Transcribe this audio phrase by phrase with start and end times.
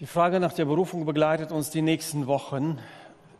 [0.00, 2.78] Die Frage nach der Berufung begleitet uns die nächsten Wochen.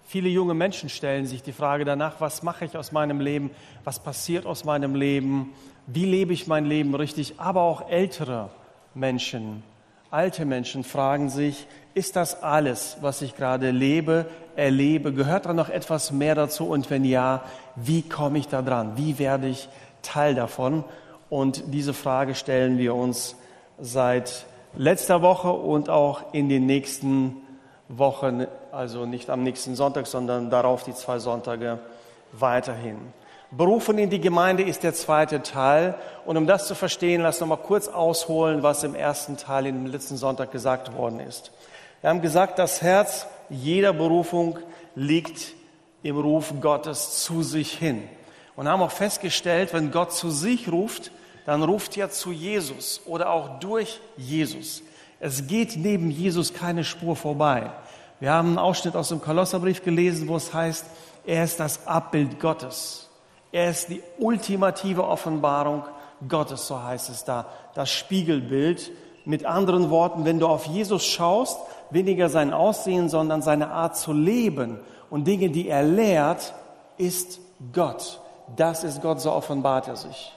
[0.09, 3.53] Viele junge Menschen stellen sich die Frage danach, was mache ich aus meinem Leben,
[3.85, 5.53] was passiert aus meinem Leben,
[5.87, 8.51] wie lebe ich mein Leben richtig, aber auch ältere
[8.93, 9.63] Menschen,
[10.11, 15.69] alte Menschen fragen sich, ist das alles, was ich gerade lebe, erlebe, gehört da noch
[15.69, 16.67] etwas mehr dazu?
[16.67, 17.45] Und wenn ja,
[17.77, 19.69] wie komme ich da dran, wie werde ich
[20.03, 20.83] Teil davon?
[21.31, 23.37] Und diese Frage stellen wir uns
[23.79, 24.45] seit
[24.77, 27.37] letzter Woche und auch in den nächsten
[27.89, 31.79] Wochen, also nicht am nächsten Sonntag, sondern darauf die zwei Sonntage
[32.33, 32.99] weiterhin.
[33.51, 35.95] Berufen in die Gemeinde ist der zweite Teil.
[36.27, 39.87] Und um das zu verstehen, lass noch mal kurz ausholen, was im ersten Teil, im
[39.87, 41.51] letzten Sonntag gesagt worden ist.
[42.03, 44.59] Wir haben gesagt, das Herz jeder Berufung
[44.95, 45.55] liegt
[46.03, 48.03] im Ruf Gottes zu sich hin.
[48.55, 51.11] Und haben auch festgestellt, wenn Gott zu sich ruft,
[51.49, 54.83] dann ruft er zu Jesus oder auch durch Jesus.
[55.19, 57.71] Es geht neben Jesus keine Spur vorbei.
[58.21, 60.85] Wir haben einen Ausschnitt aus dem Kolosserbrief gelesen, wo es heißt,
[61.25, 63.09] er ist das Abbild Gottes.
[63.51, 65.85] Er ist die ultimative Offenbarung
[66.29, 68.91] Gottes, so heißt es da, das Spiegelbild.
[69.25, 74.13] Mit anderen Worten, wenn du auf Jesus schaust, weniger sein Aussehen, sondern seine Art zu
[74.13, 76.53] leben und Dinge, die er lehrt,
[76.99, 77.41] ist
[77.73, 78.21] Gott.
[78.55, 80.35] Das ist Gott, so offenbart er sich.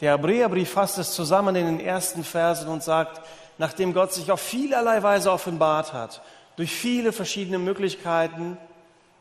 [0.00, 3.20] Der Hebräerbrief fasst es zusammen in den ersten Versen und sagt,
[3.58, 6.22] nachdem Gott sich auf vielerlei Weise offenbart hat,
[6.56, 8.56] durch viele verschiedene Möglichkeiten,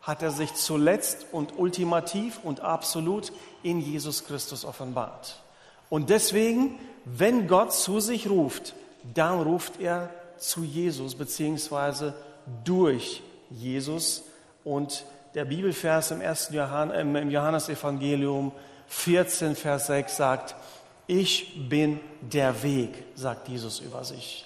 [0.01, 5.41] hat er sich zuletzt und ultimativ und absolut in Jesus Christus offenbart.
[5.89, 8.73] Und deswegen, wenn Gott zu sich ruft,
[9.13, 12.13] dann ruft er zu Jesus beziehungsweise
[12.63, 14.23] durch Jesus.
[14.63, 18.51] Und der Bibelvers im ersten Johann, im Johannesevangelium
[18.87, 20.55] 14, Vers 6 sagt,
[21.07, 24.45] ich bin der Weg, sagt Jesus über sich.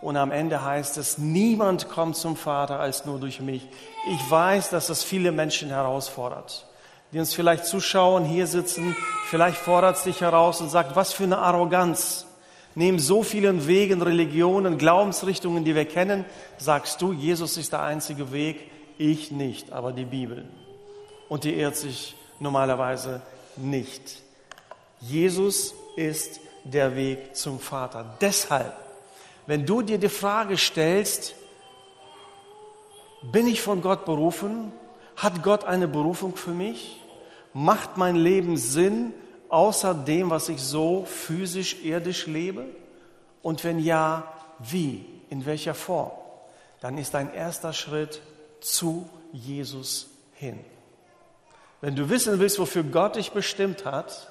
[0.00, 3.66] Und am Ende heißt es, niemand kommt zum Vater als nur durch mich.
[4.08, 6.66] Ich weiß, dass das viele Menschen herausfordert,
[7.12, 8.96] die uns vielleicht zuschauen, hier sitzen.
[9.28, 12.26] Vielleicht fordert es dich heraus und sagt, was für eine Arroganz.
[12.74, 16.24] Neben so vielen Wegen, Religionen, Glaubensrichtungen, die wir kennen,
[16.56, 20.48] sagst du, Jesus ist der einzige Weg, ich nicht, aber die Bibel.
[21.28, 23.22] Und die irrt sich normalerweise
[23.56, 24.22] nicht.
[25.00, 28.16] Jesus ist der Weg zum Vater.
[28.20, 28.74] Deshalb,
[29.46, 31.34] wenn du dir die Frage stellst,
[33.22, 34.72] bin ich von Gott berufen?
[35.16, 37.00] Hat Gott eine Berufung für mich?
[37.52, 39.12] Macht mein Leben Sinn
[39.48, 42.66] außer dem, was ich so physisch, irdisch lebe?
[43.42, 45.04] Und wenn ja, wie?
[45.28, 46.10] In welcher Form?
[46.80, 48.20] Dann ist dein erster Schritt
[48.60, 50.58] zu Jesus hin.
[51.80, 54.30] Wenn du wissen willst, wofür Gott dich bestimmt hat,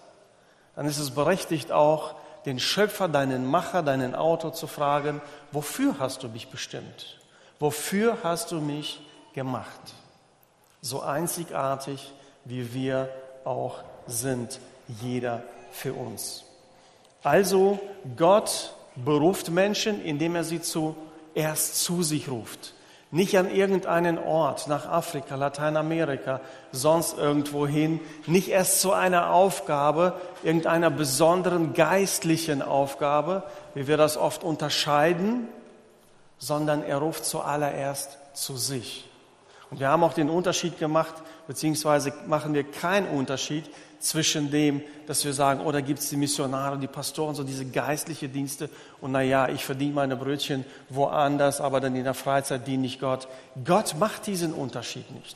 [0.75, 2.15] dann ist es berechtigt auch,
[2.45, 5.21] den Schöpfer, deinen Macher, deinen Autor zu fragen,
[5.51, 7.19] wofür hast du mich bestimmt?
[7.59, 9.01] Wofür hast du mich
[9.33, 9.93] gemacht?
[10.81, 12.13] So einzigartig,
[12.45, 13.09] wie wir
[13.43, 14.59] auch sind,
[15.01, 16.45] jeder für uns.
[17.23, 17.79] Also
[18.15, 22.73] Gott beruft Menschen, indem er sie zuerst zu sich ruft.
[23.11, 27.99] Nicht an irgendeinen Ort, nach Afrika, Lateinamerika, sonst irgendwo hin.
[28.27, 33.43] Nicht erst zu einer Aufgabe, irgendeiner besonderen geistlichen Aufgabe,
[33.73, 35.47] wie wir das oft unterscheiden,
[36.37, 39.09] sondern er ruft zuallererst zu sich.
[39.71, 41.13] Und wir haben auch den Unterschied gemacht,
[41.49, 43.67] beziehungsweise machen wir keinen Unterschied
[43.97, 47.65] zwischen dem, dass wir sagen, oder oh, gibt es die Missionare, die Pastoren, so diese
[47.65, 48.69] geistliche Dienste
[49.01, 53.27] und naja, ich verdiene meine Brötchen woanders, aber dann in der Freizeit diene ich Gott.
[53.65, 55.35] Gott macht diesen Unterschied nicht.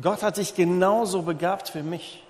[0.00, 2.22] Gott hat dich genauso begabt wie mich.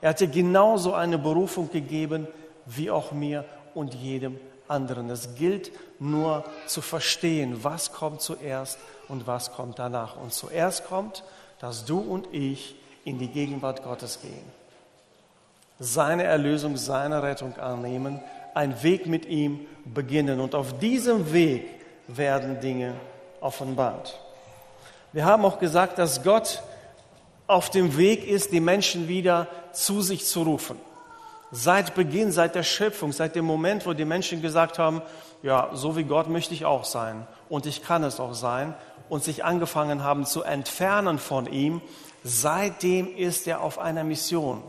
[0.00, 2.26] Er hat dir genauso eine Berufung gegeben
[2.66, 5.10] wie auch mir und jedem anderen.
[5.10, 5.70] Es gilt
[6.00, 10.16] nur zu verstehen, was kommt zuerst und was kommt danach.
[10.16, 11.22] Und zuerst kommt,
[11.62, 14.62] dass du und ich in die Gegenwart Gottes gehen
[15.82, 18.20] seine Erlösung, seine Rettung annehmen,
[18.54, 20.40] einen Weg mit ihm beginnen.
[20.40, 21.66] Und auf diesem Weg
[22.06, 22.94] werden Dinge
[23.40, 24.18] offenbart.
[25.12, 26.62] Wir haben auch gesagt, dass Gott
[27.46, 30.76] auf dem Weg ist, die Menschen wieder zu sich zu rufen.
[31.50, 35.02] Seit Beginn, seit der Schöpfung, seit dem Moment, wo die Menschen gesagt haben,
[35.42, 38.74] ja, so wie Gott möchte ich auch sein und ich kann es auch sein
[39.12, 41.82] und sich angefangen haben zu entfernen von ihm,
[42.24, 44.62] seitdem ist er auf einer Mission.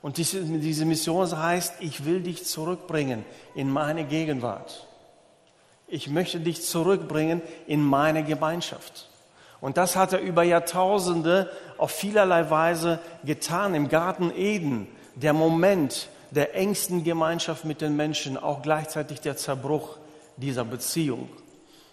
[0.00, 3.22] Und diese, diese Mission heißt, ich will dich zurückbringen
[3.54, 4.88] in meine Gegenwart.
[5.88, 9.10] Ich möchte dich zurückbringen in meine Gemeinschaft.
[9.60, 13.74] Und das hat er über Jahrtausende auf vielerlei Weise getan.
[13.74, 19.98] Im Garten Eden, der Moment der engsten Gemeinschaft mit den Menschen, auch gleichzeitig der Zerbruch
[20.38, 21.28] dieser Beziehung.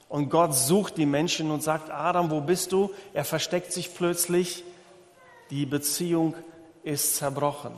[0.09, 2.91] Und Gott sucht die Menschen und sagt, Adam, wo bist du?
[3.13, 4.63] Er versteckt sich plötzlich.
[5.51, 6.33] Die Beziehung
[6.83, 7.71] ist zerbrochen.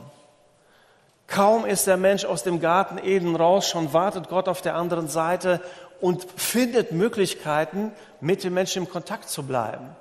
[1.26, 5.08] Kaum ist der Mensch aus dem Garten Eden raus, schon wartet Gott auf der anderen
[5.08, 5.60] Seite
[6.00, 9.96] und findet Möglichkeiten, mit dem Menschen im Kontakt zu bleiben.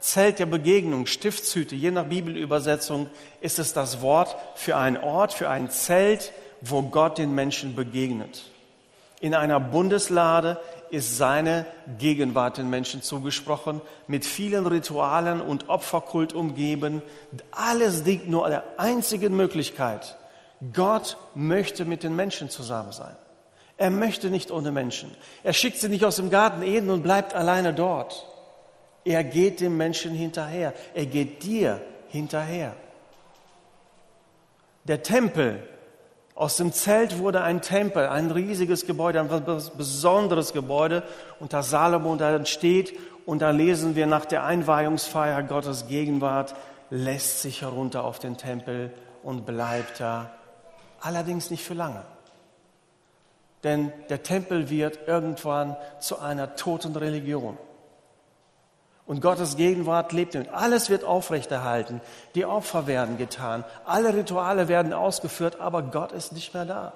[0.00, 3.08] Zelt der Begegnung, Stiftshüte, je nach Bibelübersetzung
[3.40, 8.42] ist es das Wort für einen Ort, für ein Zelt, wo Gott den Menschen begegnet.
[9.20, 10.58] In einer Bundeslade
[10.94, 11.66] ist seine
[11.98, 17.02] Gegenwart den Menschen zugesprochen, mit vielen Ritualen und Opferkult umgeben.
[17.50, 20.16] Alles dient nur der einzigen Möglichkeit.
[20.72, 23.16] Gott möchte mit den Menschen zusammen sein.
[23.76, 25.10] Er möchte nicht ohne Menschen.
[25.42, 28.26] Er schickt sie nicht aus dem Garten Eden und bleibt alleine dort.
[29.04, 30.72] Er geht dem Menschen hinterher.
[30.94, 32.74] Er geht dir hinterher.
[34.84, 35.62] Der Tempel,
[36.34, 39.44] aus dem Zelt wurde ein Tempel, ein riesiges Gebäude, ein
[39.76, 41.04] besonderes Gebäude.
[41.38, 46.54] Und da Salomo da steht und da lesen wir nach der Einweihungsfeier Gottes Gegenwart,
[46.90, 48.92] lässt sich herunter auf den Tempel
[49.22, 50.32] und bleibt da.
[51.00, 52.02] Allerdings nicht für lange.
[53.62, 57.56] Denn der Tempel wird irgendwann zu einer toten Religion.
[59.06, 60.48] Und Gottes Gegenwart lebt in.
[60.48, 62.00] Alles wird aufrechterhalten.
[62.34, 63.64] Die Opfer werden getan.
[63.84, 66.94] Alle Rituale werden ausgeführt, aber Gott ist nicht mehr da.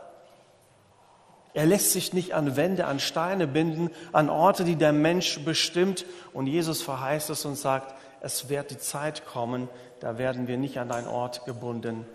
[1.52, 6.06] Er lässt sich nicht an Wände, an Steine binden, an Orte, die der Mensch bestimmt.
[6.32, 9.68] Und Jesus verheißt es und sagt, es wird die Zeit kommen,
[10.00, 12.06] da werden wir nicht an einen Ort gebunden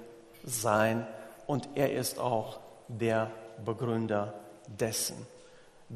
[0.44, 1.06] sein.
[1.46, 3.32] Und er ist auch der
[3.64, 4.34] Begründer
[4.68, 5.16] dessen.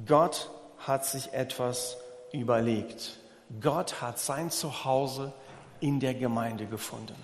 [0.05, 1.97] Gott hat sich etwas
[2.31, 3.17] überlegt.
[3.61, 5.33] Gott hat sein Zuhause
[5.79, 7.15] in der Gemeinde gefunden.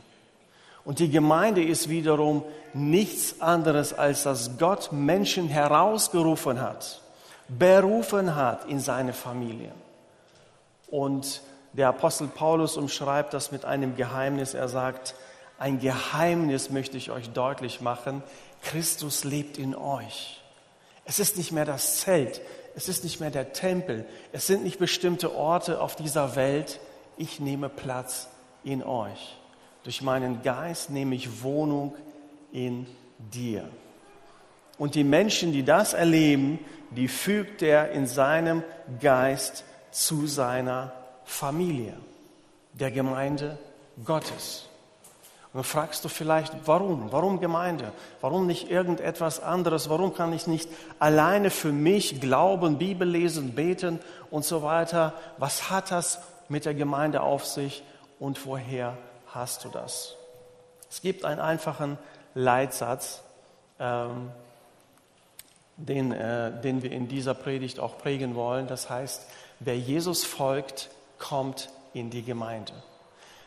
[0.85, 2.43] Und die Gemeinde ist wiederum
[2.73, 7.01] nichts anderes, als dass Gott Menschen herausgerufen hat,
[7.47, 9.71] berufen hat in seine Familie.
[10.87, 11.41] Und
[11.73, 14.53] der Apostel Paulus umschreibt das mit einem Geheimnis.
[14.53, 15.15] Er sagt,
[15.57, 18.21] ein Geheimnis möchte ich euch deutlich machen.
[18.61, 20.41] Christus lebt in euch.
[21.05, 22.41] Es ist nicht mehr das Zelt,
[22.75, 26.79] es ist nicht mehr der Tempel, es sind nicht bestimmte Orte auf dieser Welt.
[27.17, 28.27] Ich nehme Platz
[28.63, 29.37] in euch.
[29.83, 31.95] Durch meinen Geist nehme ich Wohnung
[32.51, 32.87] in
[33.17, 33.67] dir.
[34.77, 36.59] Und die Menschen, die das erleben,
[36.91, 38.63] die fügt er in seinem
[39.01, 40.93] Geist zu seiner
[41.25, 41.93] Familie,
[42.73, 43.59] der Gemeinde
[44.03, 44.67] Gottes.
[45.53, 47.11] Und dann fragst du vielleicht, warum?
[47.11, 47.91] Warum Gemeinde?
[48.21, 49.87] Warum nicht irgendetwas anderes?
[49.87, 50.67] Warum kann ich nicht
[50.97, 53.99] alleine für mich glauben, Bibel lesen, beten
[54.31, 55.13] und so weiter?
[55.37, 56.19] Was hat das
[56.49, 57.83] mit der Gemeinde auf sich
[58.19, 58.97] und woher
[59.27, 60.15] hast du das?
[60.89, 61.99] Es gibt einen einfachen
[62.33, 63.21] Leitsatz,
[63.79, 64.31] ähm,
[65.77, 68.65] den, äh, den wir in dieser Predigt auch prägen wollen.
[68.65, 69.27] Das heißt,
[69.59, 70.89] wer Jesus folgt,
[71.19, 72.73] kommt in die Gemeinde.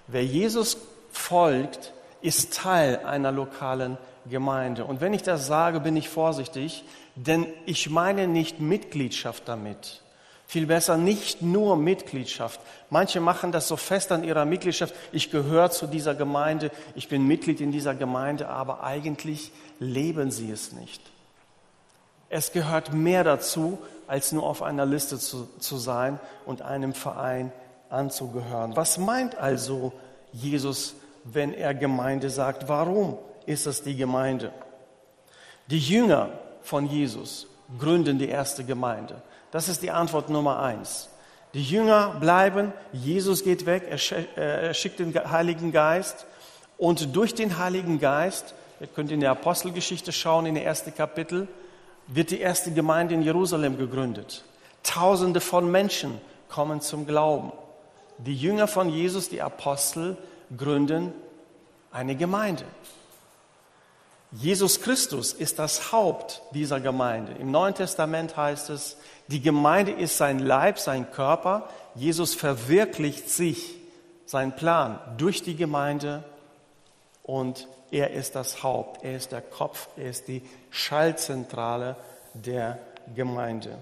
[0.07, 0.77] Wer Jesus
[1.11, 3.99] folgt, ist Teil einer lokalen
[4.29, 4.85] Gemeinde.
[4.85, 6.85] Und wenn ich das sage, bin ich vorsichtig,
[7.15, 10.03] denn ich meine nicht Mitgliedschaft damit.
[10.49, 12.61] Viel besser nicht nur Mitgliedschaft.
[12.89, 14.95] Manche machen das so fest an ihrer Mitgliedschaft.
[15.11, 20.51] Ich gehöre zu dieser Gemeinde, ich bin Mitglied in dieser Gemeinde, aber eigentlich leben sie
[20.51, 21.03] es nicht.
[22.29, 27.53] Es gehört mehr dazu, als nur auf einer Liste zu, zu sein und einem Verein
[27.89, 28.77] anzugehören.
[28.77, 29.93] Was meint also
[30.33, 30.95] Jesus
[31.33, 32.69] wenn er Gemeinde sagt.
[32.69, 34.53] Warum ist es die Gemeinde?
[35.69, 36.31] Die Jünger
[36.63, 37.47] von Jesus
[37.79, 39.23] gründen die erste Gemeinde.
[39.51, 41.09] Das ist die Antwort Nummer eins.
[41.55, 43.85] Die Jünger bleiben, Jesus geht weg,
[44.37, 46.27] er schickt den Heiligen Geist
[46.77, 51.49] und durch den Heiligen Geist, ihr könnt in der Apostelgeschichte schauen, in der ersten Kapitel,
[52.09, 54.45] wird die erste Gemeinde in Jerusalem gegründet.
[54.83, 57.53] Tausende von Menschen kommen zum Glauben.
[58.19, 60.17] Die Jünger von Jesus, die Apostel,
[60.57, 61.13] gründen
[61.91, 62.65] eine Gemeinde.
[64.33, 67.33] Jesus Christus ist das Haupt dieser Gemeinde.
[67.33, 68.97] Im Neuen Testament heißt es,
[69.29, 71.69] die Gemeinde ist sein Leib, sein Körper.
[71.95, 73.77] Jesus verwirklicht sich,
[74.27, 76.25] sein Plan durch die Gemeinde
[77.23, 81.97] und er ist das Haupt, er ist der Kopf, er ist die Schallzentrale
[82.35, 82.79] der
[83.15, 83.79] Gemeinde.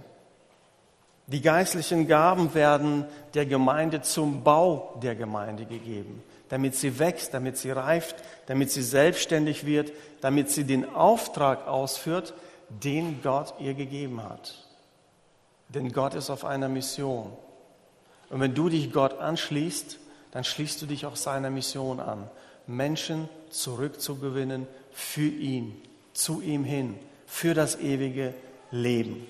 [1.27, 7.57] Die geistlichen Gaben werden der Gemeinde zum Bau der Gemeinde gegeben damit sie wächst, damit
[7.57, 12.35] sie reift, damit sie selbstständig wird, damit sie den Auftrag ausführt,
[12.69, 14.67] den Gott ihr gegeben hat.
[15.69, 17.33] Denn Gott ist auf einer Mission.
[18.31, 19.99] Und wenn du dich Gott anschließt,
[20.31, 22.29] dann schließt du dich auch seiner Mission an,
[22.67, 25.81] Menschen zurückzugewinnen für ihn,
[26.13, 28.35] zu ihm hin, für das ewige
[28.71, 29.27] Leben.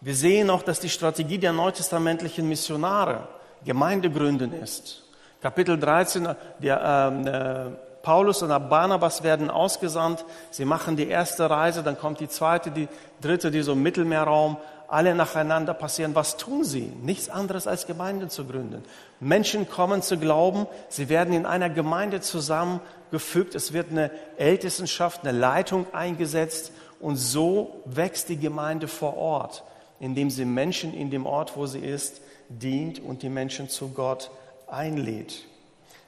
[0.00, 3.28] Wir sehen auch, dass die Strategie der neutestamentlichen Missionare
[3.64, 5.03] Gemeindegründen ist.
[5.44, 10.24] Kapitel 13, der, ähm, äh, Paulus und Barnabas werden ausgesandt.
[10.50, 12.88] Sie machen die erste Reise, dann kommt die zweite, die
[13.20, 14.56] dritte, die so im Mittelmeerraum.
[14.88, 16.14] Alle nacheinander passieren.
[16.14, 16.90] Was tun sie?
[17.02, 18.84] Nichts anderes als Gemeinden zu gründen.
[19.20, 20.66] Menschen kommen zu glauben.
[20.88, 23.54] Sie werden in einer Gemeinde zusammengefügt.
[23.54, 26.72] Es wird eine Ältestenschaft, eine Leitung eingesetzt.
[27.00, 29.62] Und so wächst die Gemeinde vor Ort
[30.00, 34.30] indem sie Menschen in dem Ort, wo sie ist, dient und die Menschen zu Gott
[34.66, 35.44] einlädt.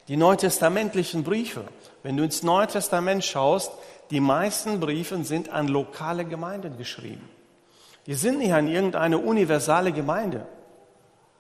[0.09, 1.65] Die neutestamentlichen Briefe,
[2.03, 3.73] wenn du ins Neue Testament schaust,
[4.11, 7.29] die meisten Briefe sind an lokale Gemeinden geschrieben.
[8.07, 10.47] Die sind nicht an irgendeine universale Gemeinde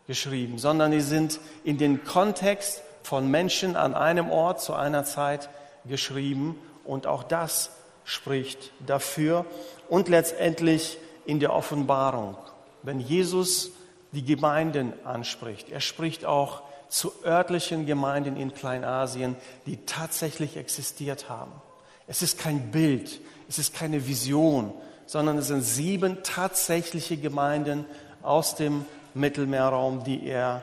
[0.08, 5.48] geschrieben, sondern die sind in den Kontext von Menschen an einem Ort zu einer Zeit
[5.84, 6.58] geschrieben.
[6.84, 7.70] Und auch das
[8.04, 9.46] spricht dafür.
[9.88, 12.36] Und letztendlich in der Offenbarung,
[12.82, 13.70] wenn Jesus
[14.12, 15.70] die Gemeinden anspricht.
[15.70, 21.52] Er spricht auch zu örtlichen Gemeinden in Kleinasien, die tatsächlich existiert haben.
[22.06, 24.72] Es ist kein Bild, es ist keine Vision,
[25.06, 27.84] sondern es sind sieben tatsächliche Gemeinden
[28.22, 30.62] aus dem Mittelmeerraum, die er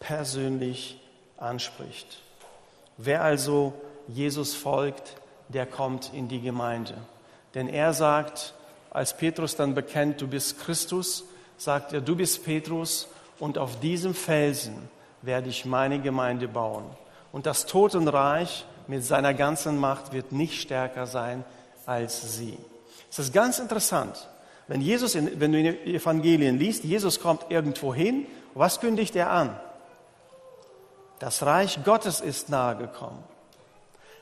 [0.00, 1.00] persönlich
[1.36, 2.20] anspricht.
[2.96, 3.72] Wer also
[4.08, 5.16] Jesus folgt,
[5.48, 6.94] der kommt in die Gemeinde.
[7.54, 8.54] Denn er sagt,
[8.90, 11.24] als Petrus dann bekennt, du bist Christus,
[11.56, 14.88] sagt er, du bist Petrus und auf diesem Felsen
[15.24, 16.84] werde ich meine Gemeinde bauen.
[17.32, 21.44] Und das Totenreich mit seiner ganzen Macht wird nicht stärker sein
[21.86, 22.58] als sie.
[23.10, 24.28] Es ist ganz interessant.
[24.66, 29.30] Wenn, Jesus in, wenn du in Evangelien liest, Jesus kommt irgendwo hin, was kündigt er
[29.30, 29.58] an?
[31.18, 33.22] Das Reich Gottes ist nahe gekommen.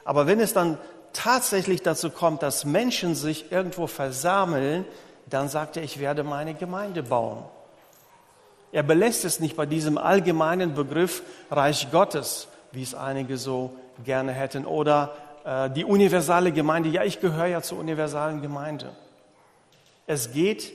[0.04, 0.78] Aber wenn es dann
[1.12, 4.84] tatsächlich dazu kommt, dass Menschen sich irgendwo versammeln,
[5.26, 7.44] dann sagt er, ich werde meine Gemeinde bauen.
[8.72, 14.32] Er belässt es nicht bei diesem allgemeinen Begriff Reich Gottes, wie es einige so gerne
[14.32, 15.12] hätten, oder
[15.44, 16.88] äh, die universale Gemeinde.
[16.88, 18.90] Ja, ich gehöre ja zur universalen Gemeinde.
[20.06, 20.72] Es geht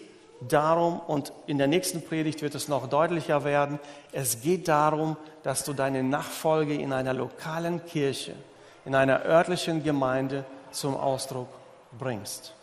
[0.47, 3.79] darum, und in der nächsten Predigt wird es noch deutlicher werden,
[4.11, 8.35] es geht darum, dass du deine Nachfolge in einer lokalen Kirche,
[8.85, 11.49] in einer örtlichen Gemeinde zum Ausdruck
[11.97, 12.53] bringst.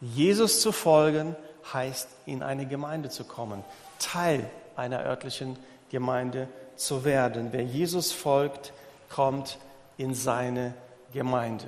[0.00, 1.36] Jesus zu folgen
[1.72, 3.62] heißt, in eine Gemeinde zu kommen,
[4.00, 5.56] Teil einer örtlichen
[5.90, 7.48] Gemeinde zu werden.
[7.52, 8.72] Wer Jesus folgt,
[9.08, 9.58] kommt
[9.96, 10.74] in seine
[11.12, 11.66] Gemeinde.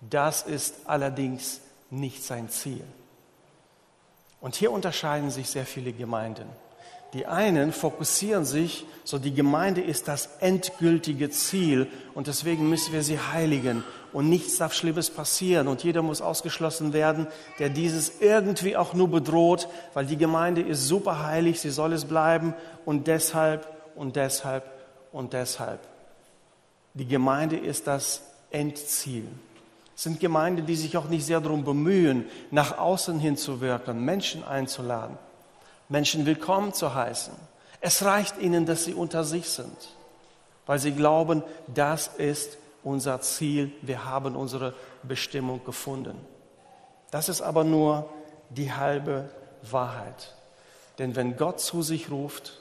[0.00, 2.84] Das ist allerdings nicht sein Ziel.
[4.40, 6.48] Und hier unterscheiden sich sehr viele Gemeinden.
[7.14, 13.02] Die einen fokussieren sich, so die Gemeinde ist das endgültige Ziel und deswegen müssen wir
[13.02, 17.26] sie heiligen und nichts darf Schlimmes passieren und jeder muss ausgeschlossen werden,
[17.58, 22.04] der dieses irgendwie auch nur bedroht, weil die Gemeinde ist super heilig, sie soll es
[22.04, 22.52] bleiben
[22.84, 24.64] und deshalb und deshalb
[25.10, 25.80] und deshalb.
[26.92, 29.28] Die Gemeinde ist das Endziel.
[29.96, 34.04] Es sind Gemeinden, die sich auch nicht sehr darum bemühen, nach außen hin zu wirken,
[34.04, 35.16] Menschen einzuladen.
[35.88, 37.32] Menschen willkommen zu heißen.
[37.80, 39.76] Es reicht ihnen, dass sie unter sich sind,
[40.66, 46.18] weil sie glauben, das ist unser Ziel, wir haben unsere Bestimmung gefunden.
[47.10, 48.08] Das ist aber nur
[48.50, 49.30] die halbe
[49.62, 50.34] Wahrheit.
[50.98, 52.58] Denn wenn Gott zu sich ruft,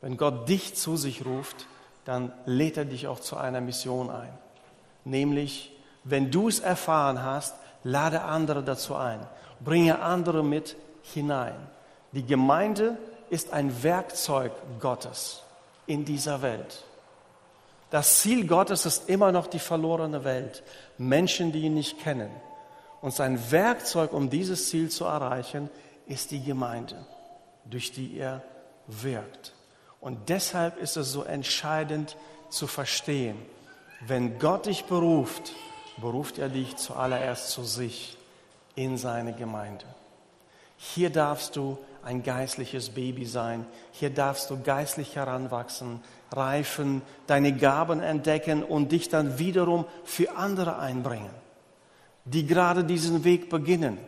[0.00, 1.66] wenn Gott dich zu sich ruft,
[2.04, 4.32] dann lädt er dich auch zu einer Mission ein.
[5.04, 5.72] Nämlich,
[6.04, 9.26] wenn du es erfahren hast, lade andere dazu ein.
[9.60, 10.76] Bringe andere mit
[11.12, 11.54] hinein.
[12.12, 12.96] Die Gemeinde
[13.30, 15.42] ist ein Werkzeug Gottes
[15.86, 16.84] in dieser Welt.
[17.90, 20.62] Das Ziel Gottes ist immer noch die verlorene Welt,
[20.98, 22.30] Menschen, die ihn nicht kennen.
[23.00, 25.70] Und sein Werkzeug, um dieses Ziel zu erreichen,
[26.06, 27.06] ist die Gemeinde,
[27.64, 28.42] durch die er
[28.86, 29.52] wirkt.
[30.00, 32.16] Und deshalb ist es so entscheidend
[32.50, 33.36] zu verstehen,
[34.06, 35.52] wenn Gott dich beruft,
[35.96, 38.18] beruft er dich zuallererst zu sich
[38.74, 39.86] in seine Gemeinde.
[40.92, 43.64] Hier darfst du ein geistliches Baby sein.
[43.92, 46.00] Hier darfst du geistlich heranwachsen,
[46.30, 51.30] reifen, deine Gaben entdecken und dich dann wiederum für andere einbringen,
[52.26, 53.98] die gerade diesen Weg beginnen.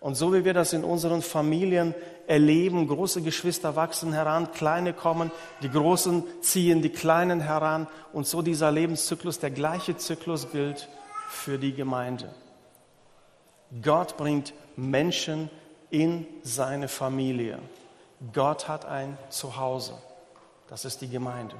[0.00, 1.94] Und so wie wir das in unseren Familien
[2.26, 5.30] erleben, große Geschwister wachsen heran, kleine kommen,
[5.60, 10.88] die Großen ziehen die Kleinen heran und so dieser Lebenszyklus, der gleiche Zyklus gilt
[11.28, 12.30] für die Gemeinde.
[13.82, 15.50] Gott bringt Menschen
[15.92, 17.58] in seine Familie.
[18.32, 19.92] Gott hat ein Zuhause.
[20.68, 21.54] Das ist die Gemeinde.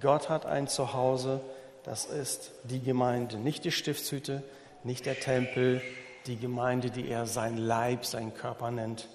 [0.00, 1.40] Gott hat ein Zuhause.
[1.84, 3.36] Das ist die Gemeinde.
[3.36, 4.42] Nicht die Stiftshütte,
[4.84, 5.82] nicht der Tempel,
[6.26, 9.06] die Gemeinde, die er sein Leib, sein Körper nennt,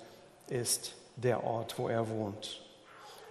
[0.50, 2.62] ist der Ort, wo er wohnt.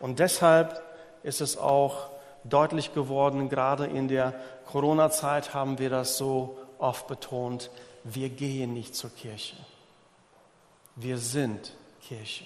[0.00, 0.82] Und deshalb
[1.22, 2.10] ist es auch
[2.42, 4.34] deutlich geworden, gerade in der
[4.66, 7.70] Corona-Zeit haben wir das so oft betont,
[8.02, 9.56] wir gehen nicht zur Kirche.
[10.96, 11.72] Wir sind
[12.06, 12.44] Kirche.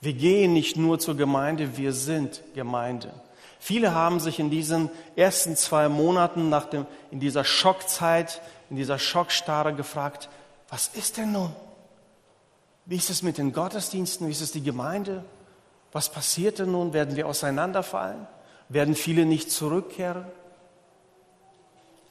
[0.00, 3.12] Wir gehen nicht nur zur Gemeinde, wir sind Gemeinde.
[3.58, 8.40] Viele haben sich in diesen ersten zwei Monaten nach dem, in dieser Schockzeit,
[8.70, 10.28] in dieser Schockstarre gefragt,
[10.68, 11.52] was ist denn nun?
[12.86, 14.28] Wie ist es mit den Gottesdiensten?
[14.28, 15.24] Wie ist es die Gemeinde?
[15.92, 16.92] Was passiert denn nun?
[16.92, 18.26] Werden wir auseinanderfallen?
[18.68, 20.24] Werden viele nicht zurückkehren?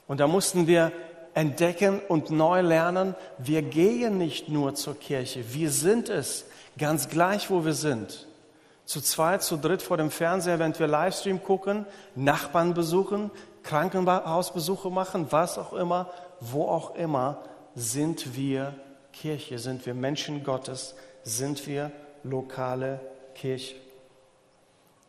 [0.06, 0.92] Und da mussten wir
[1.38, 6.44] entdecken und neu lernen, wir gehen nicht nur zur Kirche, wir sind es,
[6.76, 8.26] ganz gleich, wo wir sind.
[8.84, 13.30] Zu zweit, zu dritt vor dem Fernseher, während wir Livestream gucken, Nachbarn besuchen,
[13.62, 17.40] Krankenhausbesuche machen, was auch immer, wo auch immer,
[17.76, 18.74] sind wir
[19.12, 21.92] Kirche, sind wir Menschen Gottes, sind wir
[22.24, 22.98] lokale
[23.36, 23.76] Kirche.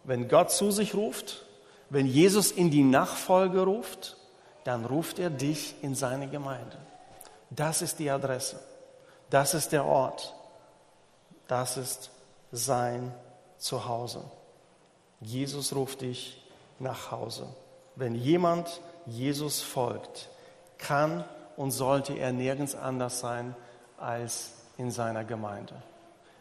[0.04, 1.44] Wenn Gott zu sich ruft,
[1.90, 4.19] wenn Jesus in die Nachfolge ruft,
[4.63, 6.78] dann ruft er dich in seine Gemeinde.
[7.50, 8.60] Das ist die Adresse.
[9.30, 10.36] Das ist der Ort.
[11.48, 12.12] Das ist
[12.51, 13.13] sein
[13.58, 14.24] Zuhause.
[15.22, 16.44] Jesus ruft dich
[16.80, 17.48] nach Hause.
[17.96, 20.30] Wenn jemand Jesus folgt,
[20.78, 21.24] kann
[21.58, 23.56] und sollte er nirgends anders sein
[23.98, 25.75] als in seiner Gemeinde.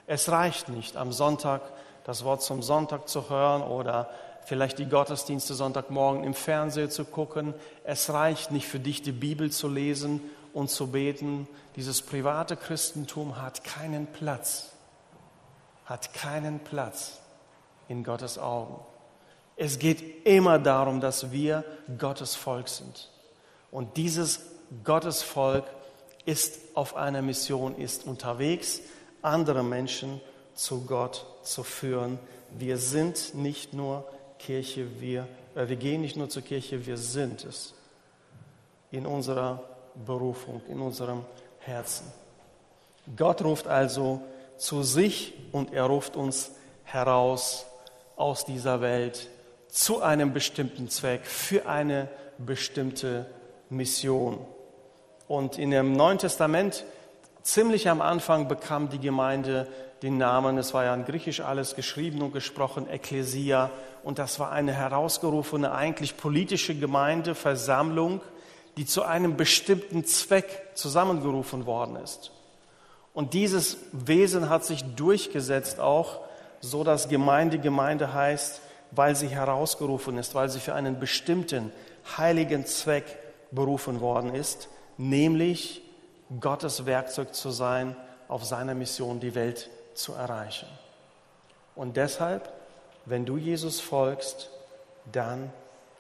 [0.07, 1.61] Es reicht nicht, am Sonntag
[2.05, 4.09] das Wort zum Sonntag zu hören oder
[4.49, 7.53] vielleicht die Gottesdienste Sonntagmorgen im Fernsehen zu gucken.
[7.85, 10.23] Es reicht nicht für dich, die Bibel zu lesen
[10.55, 11.47] und zu beten.
[11.77, 14.73] Dieses private Christentum hat keinen Platz,
[15.85, 17.21] hat keinen Platz
[17.89, 18.81] in Gottes Augen.
[19.57, 21.63] Es geht immer darum, dass wir
[21.99, 23.11] Gottes Volk sind.
[23.71, 24.41] Und dieses
[24.83, 25.65] Gottes Volk
[26.25, 28.81] ist auf einer Mission, ist unterwegs,
[29.21, 30.23] andere Menschen
[30.55, 32.19] zu Gott zu führen.
[32.57, 34.07] Wir sind nicht nur
[34.39, 37.75] Kirche, wir, äh, wir gehen nicht nur zur Kirche, wir sind es
[38.91, 39.63] in unserer
[40.07, 41.25] Berufung, in unserem
[41.61, 42.07] Herzen.
[43.17, 44.23] Gott ruft also
[44.57, 46.53] zu sich und er ruft uns
[46.85, 47.67] heraus
[48.17, 49.29] aus dieser Welt
[49.69, 53.27] zu einem bestimmten Zweck, für eine bestimmte
[53.71, 54.39] Mission.
[55.27, 56.85] Und in dem Neuen Testament,
[57.43, 59.69] ziemlich am Anfang, bekam die Gemeinde
[60.03, 63.71] den Namen, es war ja in Griechisch alles geschrieben und gesprochen, Ekklesia.
[64.05, 68.21] Und das war eine herausgerufene, eigentlich politische Gemeindeversammlung,
[68.77, 72.31] die zu einem bestimmten Zweck zusammengerufen worden ist.
[73.13, 76.21] Und dieses Wesen hat sich durchgesetzt auch,
[76.61, 78.61] so dass Gemeinde Gemeinde heißt,
[78.93, 81.73] weil sie herausgerufen ist, weil sie für einen bestimmten
[82.17, 83.05] heiligen Zweck
[83.51, 85.83] berufen worden ist, nämlich
[86.41, 87.97] Gottes Werkzeug zu sein,
[88.29, 90.69] auf seiner Mission die Welt zu erreichen.
[91.75, 92.53] Und deshalb,
[93.05, 94.51] wenn du Jesus folgst,
[95.11, 95.53] dann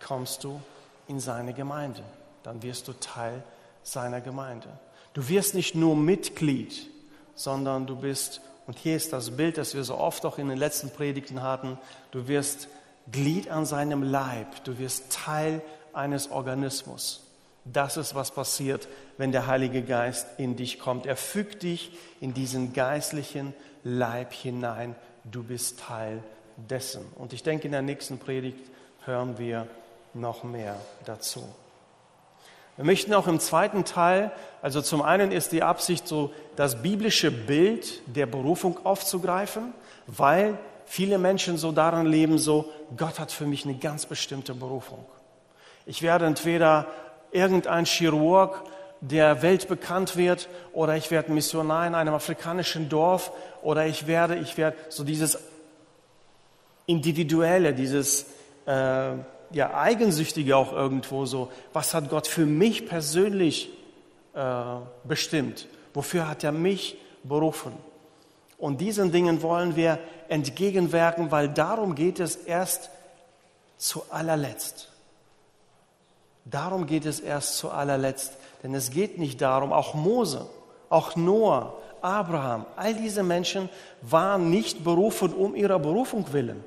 [0.04, 0.61] kommst du
[1.06, 2.02] in seine Gemeinde.
[2.42, 3.42] Dann wirst du Teil
[3.82, 4.68] seiner Gemeinde.
[5.14, 6.88] Du wirst nicht nur Mitglied,
[7.34, 10.58] sondern du bist, und hier ist das Bild, das wir so oft auch in den
[10.58, 11.78] letzten Predigten hatten,
[12.11, 12.68] du wirst
[13.11, 17.27] Glied an seinem Leib, du wirst Teil eines Organismus.
[17.72, 21.07] Das ist, was passiert, wenn der Heilige Geist in dich kommt.
[21.07, 23.54] Er fügt dich in diesen geistlichen
[23.85, 24.94] Leib hinein.
[25.24, 26.22] Du bist Teil
[26.57, 27.04] dessen.
[27.16, 28.70] Und ich denke, in der nächsten Predigt
[29.04, 29.66] hören wir
[30.14, 31.46] noch mehr dazu.
[32.76, 34.31] Wir möchten auch im zweiten Teil,
[34.62, 39.74] also zum einen ist die Absicht, so das biblische Bild der Berufung aufzugreifen,
[40.07, 45.04] weil viele Menschen so daran leben, so Gott hat für mich eine ganz bestimmte Berufung.
[45.87, 46.87] Ich werde entweder
[47.32, 48.62] irgendein Chirurg,
[49.00, 54.56] der weltbekannt wird, oder ich werde Missionar in einem afrikanischen Dorf, oder ich werde, ich
[54.56, 55.38] werde so dieses
[56.86, 58.26] Individuelle, dieses
[58.66, 59.12] äh,
[59.50, 63.70] ja, Eigensüchtige auch irgendwo so, was hat Gott für mich persönlich
[64.34, 64.62] äh,
[65.04, 65.68] bestimmt?
[65.94, 67.72] Wofür hat er mich berufen?
[68.58, 72.90] Und diesen Dingen wollen wir entgegenwirken, weil darum geht es erst
[73.76, 74.88] zu allerletzt.
[76.50, 78.34] Darum geht es erst zu allerletzt.
[78.62, 80.46] Denn es geht nicht darum, auch Mose,
[80.88, 83.68] auch Noah, Abraham, all diese Menschen
[84.02, 86.62] waren nicht berufen um ihrer Berufung willen.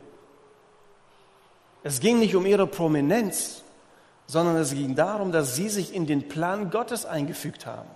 [1.84, 3.64] Es ging nicht um ihre Prominenz,
[4.28, 7.90] sondern es ging darum, dass sie sich in den Plan Gottes eingefügt haben.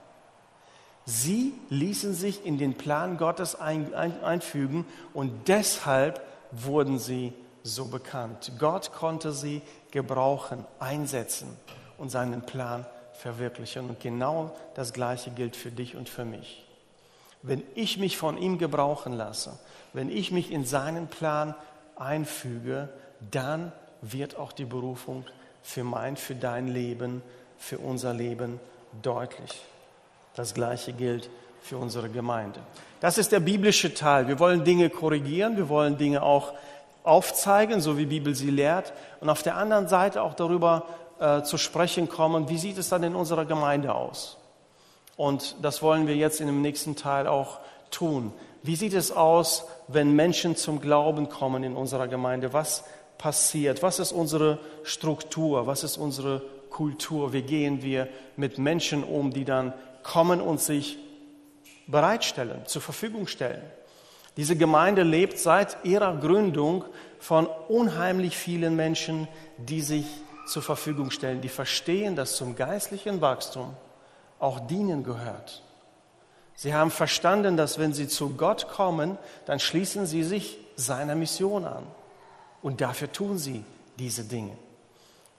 [1.06, 6.22] Sie ließen sich in den Plan Gottes ein, ein, einfügen und deshalb
[6.52, 7.34] wurden sie
[7.66, 8.52] so bekannt.
[8.60, 11.58] Gott konnte sie gebrauchen, einsetzen
[11.98, 13.90] und seinen Plan verwirklichen.
[13.90, 16.64] Und genau das Gleiche gilt für dich und für mich.
[17.42, 19.58] Wenn ich mich von ihm gebrauchen lasse,
[19.94, 21.56] wenn ich mich in seinen Plan
[21.96, 22.90] einfüge,
[23.32, 25.26] dann wird auch die Berufung
[25.64, 27.24] für mein, für dein Leben,
[27.58, 28.60] für unser Leben
[29.02, 29.64] deutlich.
[30.36, 31.30] Das Gleiche gilt
[31.62, 32.60] für unsere Gemeinde.
[33.00, 34.28] Das ist der biblische Teil.
[34.28, 36.54] Wir wollen Dinge korrigieren, wir wollen Dinge auch
[37.06, 38.94] aufzeigen, so wie Bibel sie lehrt.
[39.22, 40.84] Und auf der anderen Seite auch darüber
[41.20, 44.38] äh, zu sprechen kommen, wie sieht es dann in unserer Gemeinde aus?
[45.16, 48.34] Und das wollen wir jetzt in dem nächsten Teil auch tun.
[48.64, 52.52] Wie sieht es aus, wenn Menschen zum Glauben kommen in unserer Gemeinde?
[52.52, 52.84] Was
[53.18, 53.84] passiert?
[53.84, 55.68] Was ist unsere Struktur?
[55.68, 57.32] Was ist unsere Kultur?
[57.32, 60.98] Wie gehen wir mit Menschen um, die dann kommen und sich
[61.88, 63.62] bereitstellen, zur Verfügung stellen?
[64.38, 66.84] Diese Gemeinde lebt seit ihrer Gründung
[67.20, 70.06] von unheimlich vielen Menschen, die sich
[70.46, 73.74] zur Verfügung stellen, die verstehen, dass zum geistlichen Wachstum
[74.40, 75.64] auch Dienen gehört.
[76.56, 81.66] Sie haben verstanden, dass wenn sie zu Gott kommen, dann schließen sie sich seiner Mission
[81.66, 81.84] an.
[82.62, 83.64] Und dafür tun sie
[83.98, 84.58] diese Dinge.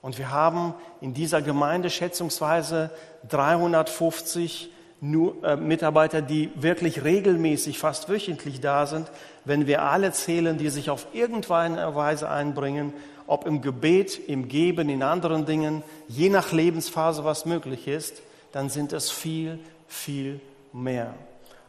[0.03, 2.91] Und wir haben in dieser Gemeinde schätzungsweise
[3.29, 9.11] 350 nur, äh, Mitarbeiter, die wirklich regelmäßig, fast wöchentlich da sind.
[9.45, 12.93] Wenn wir alle zählen, die sich auf irgendeine Weise einbringen,
[13.27, 18.71] ob im Gebet, im Geben, in anderen Dingen, je nach Lebensphase, was möglich ist, dann
[18.71, 20.41] sind es viel, viel
[20.73, 21.15] mehr.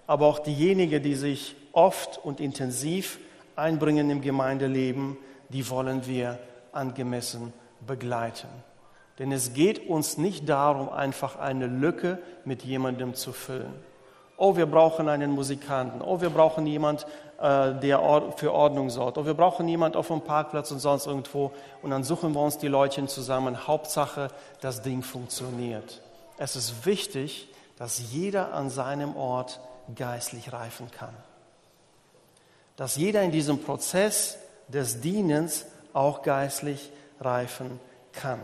[0.05, 3.19] Aber auch diejenigen, die sich oft und intensiv
[3.55, 5.17] einbringen im Gemeindeleben,
[5.49, 6.39] die wollen wir
[6.71, 7.51] angemessen
[7.85, 8.47] begleiten.
[9.19, 13.73] Denn es geht uns nicht darum, einfach eine Lücke mit jemandem zu füllen.
[14.37, 16.01] Oh, wir brauchen einen Musikanten.
[16.01, 17.07] Oh, wir brauchen jemand,
[17.41, 17.99] äh, der
[18.35, 19.17] für Ordnung sorgt.
[19.17, 21.51] Oh, wir brauchen jemand auf dem Parkplatz und sonst irgendwo.
[21.81, 23.65] Und dann suchen wir uns die Leute zusammen.
[23.65, 24.29] Hauptsache,
[24.61, 26.01] das Ding funktioniert.
[26.37, 29.59] Es ist wichtig, dass jeder an seinem Ort
[29.95, 31.13] geistlich reifen kann.
[32.75, 37.79] Dass jeder in diesem Prozess des Dienens auch geistlich reifen
[38.13, 38.39] kann.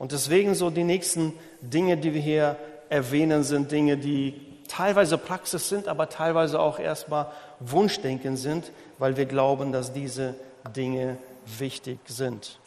[0.00, 2.56] Und deswegen so die nächsten Dinge, die wir hier
[2.88, 4.34] erwähnen, sind Dinge, die
[4.66, 7.26] teilweise Praxis sind, aber teilweise auch erstmal
[7.58, 10.36] Wunschdenken sind, weil wir glauben, dass diese
[10.74, 11.18] Dinge
[11.58, 12.58] wichtig sind.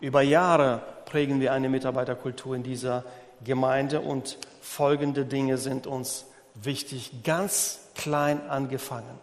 [0.00, 3.04] Über Jahre prägen wir eine Mitarbeiterkultur in dieser
[3.44, 9.18] Gemeinde und folgende Dinge sind uns wichtig, ganz klein angefangen.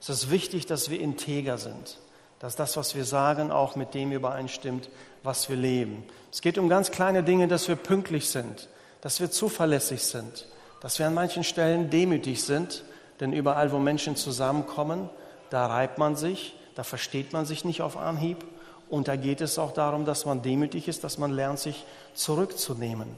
[0.00, 1.98] Es ist wichtig, dass wir integer sind,
[2.38, 4.90] dass das, was wir sagen, auch mit dem übereinstimmt,
[5.22, 6.04] was wir leben.
[6.32, 8.68] Es geht um ganz kleine Dinge, dass wir pünktlich sind,
[9.00, 10.46] dass wir zuverlässig sind,
[10.80, 12.84] dass wir an manchen Stellen demütig sind,
[13.20, 15.08] denn überall, wo Menschen zusammenkommen,
[15.50, 18.44] da reibt man sich, da versteht man sich nicht auf Anhieb
[18.90, 23.08] und da geht es auch darum, dass man demütig ist, dass man lernt, sich zurückzunehmen,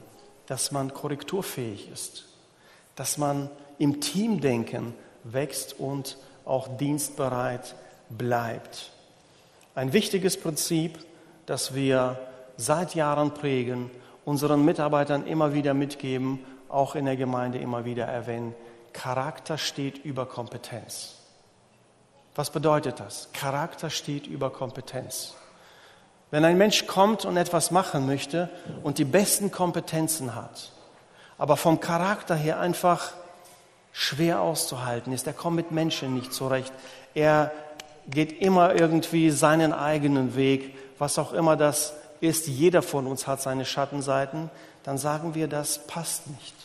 [0.45, 2.25] dass man korrekturfähig ist,
[2.95, 3.49] dass man
[3.79, 7.75] im Teamdenken wächst und auch dienstbereit
[8.09, 8.91] bleibt.
[9.77, 10.97] Ein wichtiges Prinzip,
[11.45, 12.17] das wir
[12.55, 13.91] seit Jahren prägen,
[14.25, 18.55] unseren Mitarbeitern immer wieder mitgeben, auch in der Gemeinde immer wieder erwähnen.
[18.91, 21.17] Charakter steht über Kompetenz.
[22.33, 23.29] Was bedeutet das?
[23.33, 25.35] Charakter steht über Kompetenz.
[26.31, 28.49] Wenn ein Mensch kommt und etwas machen möchte
[28.81, 30.71] und die besten Kompetenzen hat,
[31.37, 33.11] aber vom Charakter her einfach
[33.91, 36.73] schwer auszuhalten ist, er kommt mit Menschen nicht zurecht,
[37.13, 37.51] er
[38.07, 43.41] geht immer irgendwie seinen eigenen Weg, was auch immer das ist, jeder von uns hat
[43.41, 44.49] seine Schattenseiten,
[44.83, 46.55] dann sagen wir, das passt nicht.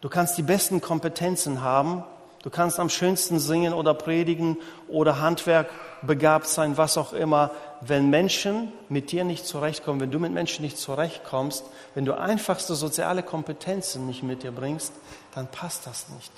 [0.00, 2.04] Du kannst die besten Kompetenzen haben,
[2.42, 5.68] du kannst am schönsten singen oder predigen oder Handwerk
[6.02, 7.50] begabt sein, was auch immer.
[7.80, 12.74] Wenn Menschen mit dir nicht zurechtkommen, wenn du mit Menschen nicht zurechtkommst, wenn du einfachste
[12.74, 14.92] soziale Kompetenzen nicht mit dir bringst,
[15.34, 16.32] dann passt das nicht.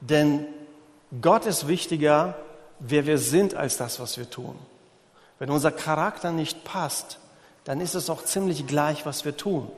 [0.00, 0.46] Denn
[1.20, 2.34] Gott ist wichtiger,
[2.78, 4.58] wer wir sind, als das, was wir tun.
[5.38, 7.18] Wenn unser Charakter nicht passt,
[7.64, 9.70] dann ist es auch ziemlich gleich, was wir tun.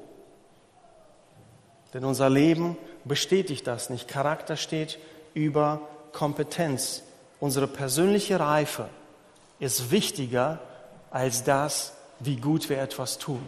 [1.94, 4.08] Denn unser Leben bestätigt das nicht.
[4.08, 4.98] Charakter steht
[5.34, 5.80] über
[6.12, 7.02] Kompetenz.
[7.40, 8.88] Unsere persönliche Reife
[9.58, 10.58] ist wichtiger
[11.10, 13.42] als das, wie gut wir etwas tun.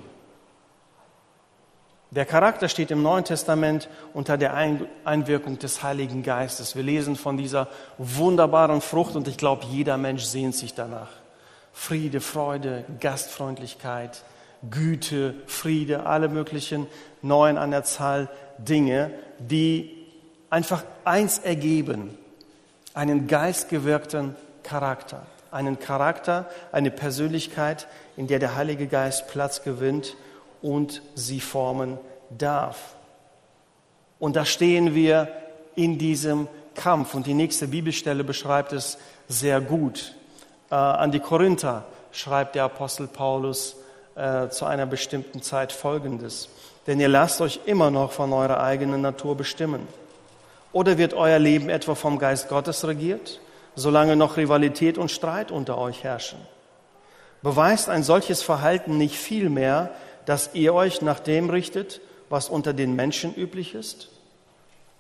[2.11, 6.75] Der Charakter steht im Neuen Testament unter der Einwirkung des Heiligen Geistes.
[6.75, 7.69] Wir lesen von dieser
[7.99, 11.11] wunderbaren Frucht und ich glaube, jeder Mensch sehnt sich danach.
[11.75, 14.23] Friede, Freude, Gastfreundlichkeit,
[14.71, 16.87] Güte, Friede, alle möglichen
[17.21, 19.95] neuen an der Zahl Dinge, die
[20.49, 22.17] einfach eins ergeben,
[22.95, 25.27] einen geistgewirkten Charakter.
[25.51, 30.17] Einen Charakter, eine Persönlichkeit, in der der Heilige Geist Platz gewinnt
[30.63, 31.99] und sie formen
[32.37, 32.95] darf.
[34.19, 35.29] Und da stehen wir
[35.75, 37.15] in diesem Kampf.
[37.15, 40.15] Und die nächste Bibelstelle beschreibt es sehr gut.
[40.71, 43.77] Äh, an die Korinther schreibt der Apostel Paulus
[44.15, 46.49] äh, zu einer bestimmten Zeit Folgendes.
[46.87, 49.87] Denn ihr lasst euch immer noch von eurer eigenen Natur bestimmen.
[50.73, 53.41] Oder wird euer Leben etwa vom Geist Gottes regiert,
[53.75, 56.39] solange noch Rivalität und Streit unter euch herrschen?
[57.43, 59.91] Beweist ein solches Verhalten nicht vielmehr,
[60.29, 64.11] dass ihr euch nach dem richtet, was unter den Menschen üblich ist?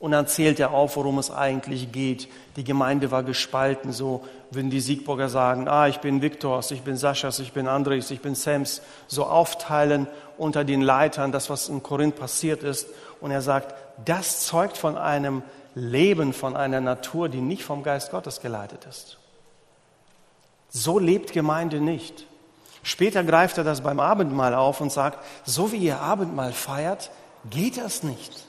[0.01, 2.29] Und dann zählt er auf, worum es eigentlich geht.
[2.57, 6.97] Die Gemeinde war gespalten, so würden die Siegburger sagen, ah, ich bin Viktors, ich bin
[6.97, 10.07] Saschas, ich bin Andres, ich bin Sams, so aufteilen
[10.39, 12.87] unter den Leitern, das, was in Korinth passiert ist.
[13.21, 13.75] Und er sagt,
[14.07, 15.43] das zeugt von einem
[15.75, 19.19] Leben, von einer Natur, die nicht vom Geist Gottes geleitet ist.
[20.71, 22.25] So lebt Gemeinde nicht.
[22.83, 27.11] Später greift er das beim Abendmahl auf und sagt, so wie ihr Abendmahl feiert,
[27.51, 28.47] geht das nicht.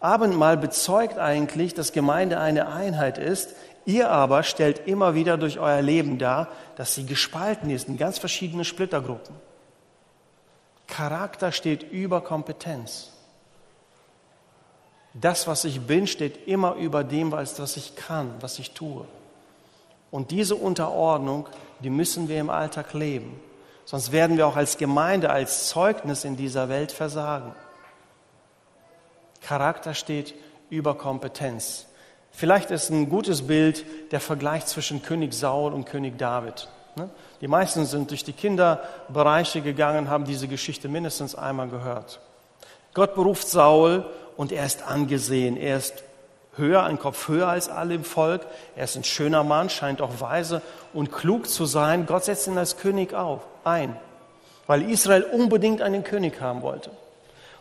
[0.00, 3.54] Abendmahl bezeugt eigentlich, dass Gemeinde eine Einheit ist.
[3.84, 8.18] Ihr aber stellt immer wieder durch euer Leben dar, dass sie gespalten ist in ganz
[8.18, 9.34] verschiedene Splittergruppen.
[10.86, 13.12] Charakter steht über Kompetenz.
[15.14, 19.06] Das, was ich bin, steht immer über dem, was ich kann, was ich tue.
[20.10, 21.48] Und diese Unterordnung,
[21.82, 23.40] die müssen wir im Alltag leben.
[23.84, 27.54] Sonst werden wir auch als Gemeinde, als Zeugnis in dieser Welt versagen.
[29.42, 30.34] Charakter steht
[30.68, 31.86] über Kompetenz.
[32.30, 36.68] Vielleicht ist ein gutes Bild der Vergleich zwischen König Saul und König David.
[36.96, 37.10] Ne?
[37.40, 42.20] Die meisten sind durch die Kinderbereiche gegangen, haben diese Geschichte mindestens einmal gehört.
[42.94, 44.04] Gott beruft Saul
[44.36, 45.56] und er ist angesehen.
[45.56, 46.02] Er ist
[46.60, 48.42] höher, ein Kopf höher als alle im Volk.
[48.76, 50.62] Er ist ein schöner Mann, scheint auch weise
[50.94, 52.06] und klug zu sein.
[52.06, 53.96] Gott setzt ihn als König auf, ein,
[54.68, 56.92] weil Israel unbedingt einen König haben wollte.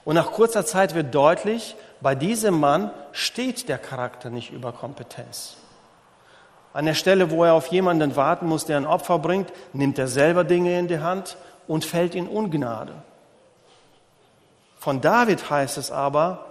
[0.06, 5.58] Und nach kurzer Zeit wird deutlich, bei diesem Mann steht der Charakter nicht über Kompetenz.
[6.72, 10.08] An der Stelle, wo er auf jemanden warten muss, der ein Opfer bringt, nimmt er
[10.08, 11.36] selber Dinge in die Hand
[11.68, 12.94] und fällt in Ungnade.
[14.78, 16.46] Von David heißt es aber,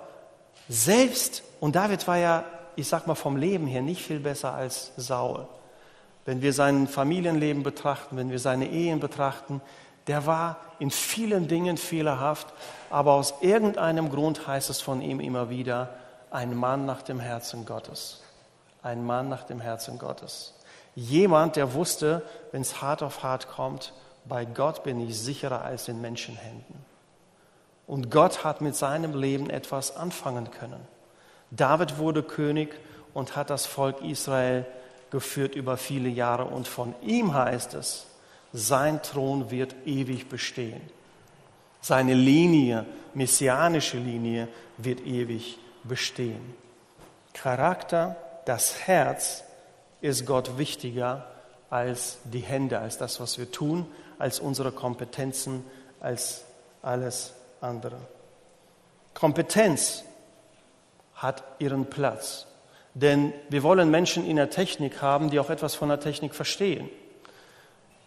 [0.69, 2.45] selbst, und David war ja,
[2.77, 5.47] ich sag mal vom Leben her nicht viel besser als Saul.
[6.25, 9.61] Wenn wir sein Familienleben betrachten, wenn wir seine Ehen betrachten,
[10.07, 12.53] der war in vielen Dingen fehlerhaft,
[12.91, 15.91] aber aus irgendeinem Grund heißt es von ihm immer wieder,
[16.31, 18.23] ein Mann nach dem Herzen Gottes.
[18.83, 20.55] Ein Mann nach dem Herzen Gottes.
[20.95, 23.93] Jemand, der wusste, wenn es hart auf hart kommt,
[24.25, 26.85] bei Gott bin ich sicherer als in Menschenhänden.
[27.87, 30.87] Und Gott hat mit seinem Leben etwas anfangen können.
[31.51, 32.75] David wurde König
[33.15, 34.67] und hat das Volk Israel
[35.11, 36.45] geführt über viele Jahre.
[36.45, 38.07] Und von ihm heißt es,
[38.53, 40.81] sein Thron wird ewig bestehen.
[41.81, 46.55] Seine Linie, messianische Linie, wird ewig bestehen.
[47.33, 49.45] Charakter, das Herz
[50.01, 51.27] ist Gott wichtiger
[51.71, 53.87] als die Hände, als das, was wir tun,
[54.19, 55.65] als unsere Kompetenzen,
[56.01, 56.45] als
[56.83, 57.99] alles andere.
[59.15, 60.05] Kompetenz
[61.19, 62.47] hat ihren Platz,
[62.95, 66.89] denn wir wollen Menschen in der Technik haben, die auch etwas von der Technik verstehen.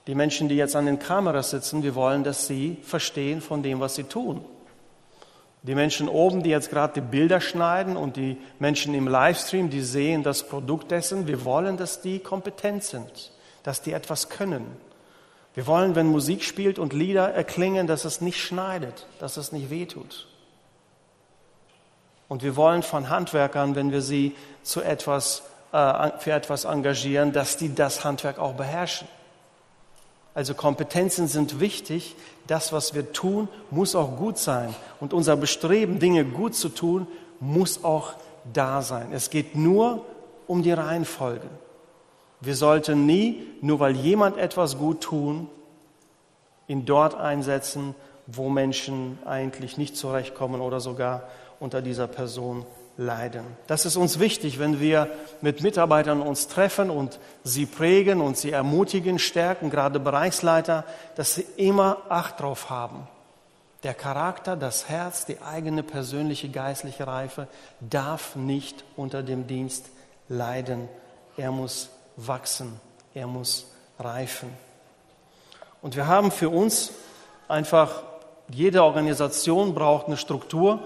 [0.08, 3.80] Die Menschen, die jetzt an den Kameras sitzen, wir wollen, dass sie verstehen von dem,
[3.80, 4.44] was sie tun.
[5.64, 9.82] Die Menschen oben, die jetzt gerade die Bilder schneiden und die Menschen im Livestream, die
[9.82, 14.66] sehen das Produkt dessen, wir wollen, dass die kompetent sind, dass die etwas können.
[15.54, 19.70] Wir wollen, wenn Musik spielt und Lieder erklingen, dass es nicht schneidet, dass es nicht
[19.70, 20.28] wehtut.
[22.32, 27.58] Und wir wollen von Handwerkern, wenn wir sie zu etwas, äh, für etwas engagieren, dass
[27.58, 29.10] die das Handwerk auch beherrschen.
[30.34, 32.16] Also Kompetenzen sind wichtig.
[32.48, 34.74] Das, was wir tun, muss auch gut sein.
[35.02, 37.06] Und unser Bestreben, Dinge gut zu tun,
[37.42, 38.14] muss auch
[38.54, 39.10] da sein.
[39.12, 40.06] Es geht nur
[40.48, 41.50] um die Reihenfolge.
[42.40, 45.50] Wir sollten nie, nur weil jemand etwas gut tun,
[46.70, 47.94] ihn dort einsetzen,
[48.26, 51.24] wo Menschen eigentlich nicht zurechtkommen oder sogar
[51.62, 52.66] unter dieser Person
[52.98, 53.46] leiden.
[53.68, 55.08] Das ist uns wichtig, wenn wir
[55.42, 60.84] mit Mitarbeitern uns treffen und sie prägen und sie ermutigen, stärken, gerade Bereichsleiter,
[61.16, 63.08] dass sie immer Acht drauf haben.
[63.84, 67.48] Der Charakter, das Herz, die eigene persönliche geistliche Reife
[67.80, 69.90] darf nicht unter dem Dienst
[70.30, 70.90] leiden.
[71.38, 72.80] Er muss wachsen,
[73.14, 74.50] er muss reifen.
[75.82, 76.92] Und wir haben für uns
[77.48, 78.04] einfach,
[78.50, 80.82] jede Organisation braucht eine Struktur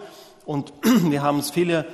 [0.46, 1.86] und wir haben uns viele,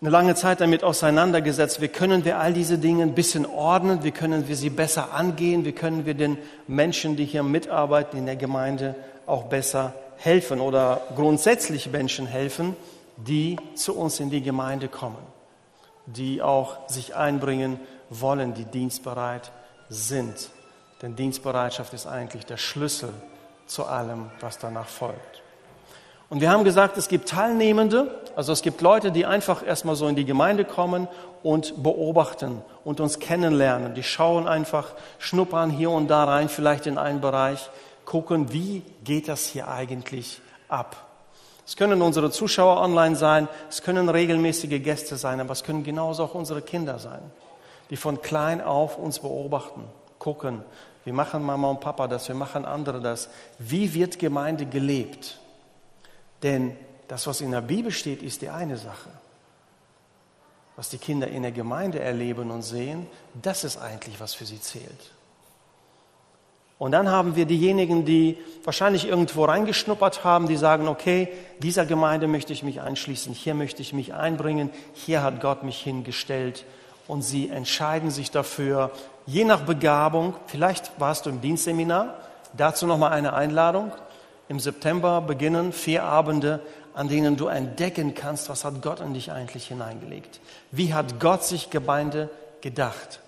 [0.00, 1.80] eine lange Zeit damit auseinandergesetzt.
[1.80, 4.02] Wie können wir all diese Dinge ein bisschen ordnen?
[4.02, 5.64] Wie können wir sie besser angehen?
[5.64, 8.94] Wie können wir den Menschen, die hier mitarbeiten in der Gemeinde,
[9.26, 12.76] auch besser helfen oder grundsätzlich Menschen helfen,
[13.16, 15.22] die zu uns in die Gemeinde kommen,
[16.06, 17.78] die auch sich einbringen
[18.10, 19.52] wollen, die dienstbereit
[19.88, 20.50] sind.
[21.00, 23.12] Denn Dienstbereitschaft ist eigentlich der Schlüssel
[23.66, 25.31] zu allem, was danach folgt.
[26.32, 30.08] Und wir haben gesagt, es gibt Teilnehmende, also es gibt Leute, die einfach erstmal so
[30.08, 31.06] in die Gemeinde kommen
[31.42, 33.92] und beobachten und uns kennenlernen.
[33.92, 37.68] Die schauen einfach, schnuppern hier und da rein, vielleicht in einen Bereich,
[38.06, 40.40] gucken, wie geht das hier eigentlich
[40.70, 40.96] ab.
[41.66, 46.24] Es können unsere Zuschauer online sein, es können regelmäßige Gäste sein, aber es können genauso
[46.24, 47.20] auch unsere Kinder sein,
[47.90, 49.84] die von klein auf uns beobachten,
[50.18, 50.62] gucken,
[51.04, 55.41] wie machen Mama und Papa das, wie machen andere das, wie wird Gemeinde gelebt.
[56.42, 56.76] Denn
[57.08, 59.10] das, was in der Bibel steht, ist die eine Sache.
[60.76, 63.06] Was die Kinder in der Gemeinde erleben und sehen,
[63.40, 65.12] das ist eigentlich, was für sie zählt.
[66.82, 71.28] Und dann haben wir diejenigen, die wahrscheinlich irgendwo reingeschnuppert haben, die sagen, okay,
[71.60, 75.78] dieser Gemeinde möchte ich mich einschließen, hier möchte ich mich einbringen, hier hat Gott mich
[75.78, 76.64] hingestellt.
[77.06, 78.90] Und sie entscheiden sich dafür,
[79.26, 82.16] je nach Begabung, vielleicht warst du im Dienstseminar,
[82.56, 83.92] dazu nochmal eine Einladung,
[84.52, 86.60] im September beginnen vier Abende,
[86.92, 90.40] an denen du entdecken kannst, was hat Gott in dich eigentlich hineingelegt.
[90.70, 92.28] Wie hat Gott sich Gemeinde
[92.60, 93.20] gedacht?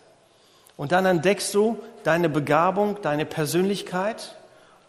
[0.76, 4.36] Und dann entdeckst du deine Begabung, deine Persönlichkeit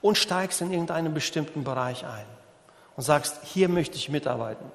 [0.01, 2.25] und steigst in irgendeinen bestimmten Bereich ein
[2.97, 4.65] und sagst, hier möchte ich mitarbeiten.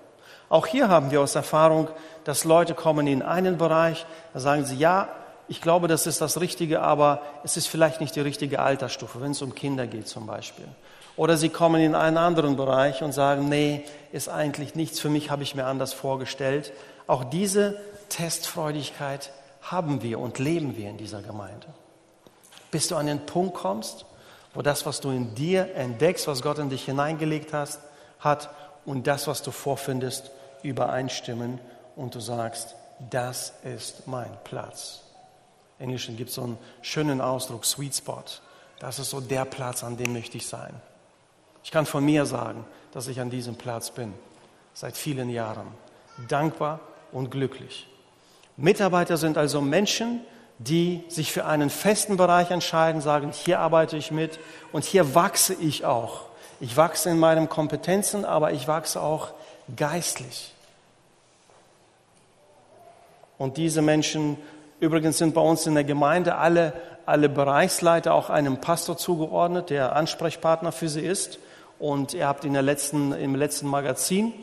[0.48, 1.88] Auch hier haben wir aus Erfahrung,
[2.24, 5.10] dass Leute kommen in einen Bereich, da sagen sie, ja,
[5.46, 9.32] ich glaube, das ist das Richtige, aber es ist vielleicht nicht die richtige Altersstufe, wenn
[9.32, 10.66] es um Kinder geht zum Beispiel.
[11.20, 15.30] Oder sie kommen in einen anderen Bereich und sagen, nee, ist eigentlich nichts für mich,
[15.30, 16.72] habe ich mir anders vorgestellt.
[17.06, 17.78] Auch diese
[18.08, 19.30] Testfreudigkeit
[19.60, 21.66] haben wir und leben wir in dieser Gemeinde.
[22.70, 24.06] Bis du an den Punkt kommst,
[24.54, 27.80] wo das, was du in dir entdeckst, was Gott in dich hineingelegt hast,
[28.18, 28.48] hat
[28.86, 30.30] und das, was du vorfindest,
[30.62, 31.60] übereinstimmen
[31.96, 32.76] und du sagst,
[33.10, 35.02] das ist mein Platz.
[35.80, 38.24] Im Englischen gibt es so einen schönen Ausdruck, Sweet Spot.
[38.78, 40.80] Das ist so der Platz, an dem möchte ich sein.
[41.64, 44.14] Ich kann von mir sagen, dass ich an diesem Platz bin,
[44.74, 45.66] seit vielen Jahren,
[46.28, 46.80] dankbar
[47.12, 47.86] und glücklich.
[48.56, 50.20] Mitarbeiter sind also Menschen,
[50.58, 54.38] die sich für einen festen Bereich entscheiden, sagen, hier arbeite ich mit
[54.72, 56.26] und hier wachse ich auch.
[56.60, 59.28] Ich wachse in meinen Kompetenzen, aber ich wachse auch
[59.74, 60.52] geistlich.
[63.38, 64.36] Und diese Menschen,
[64.80, 66.74] übrigens sind bei uns in der Gemeinde alle,
[67.06, 71.38] alle Bereichsleiter auch einem Pastor zugeordnet, der Ansprechpartner für sie ist.
[71.80, 74.34] Und ihr habt in der letzten, im letzten Magazin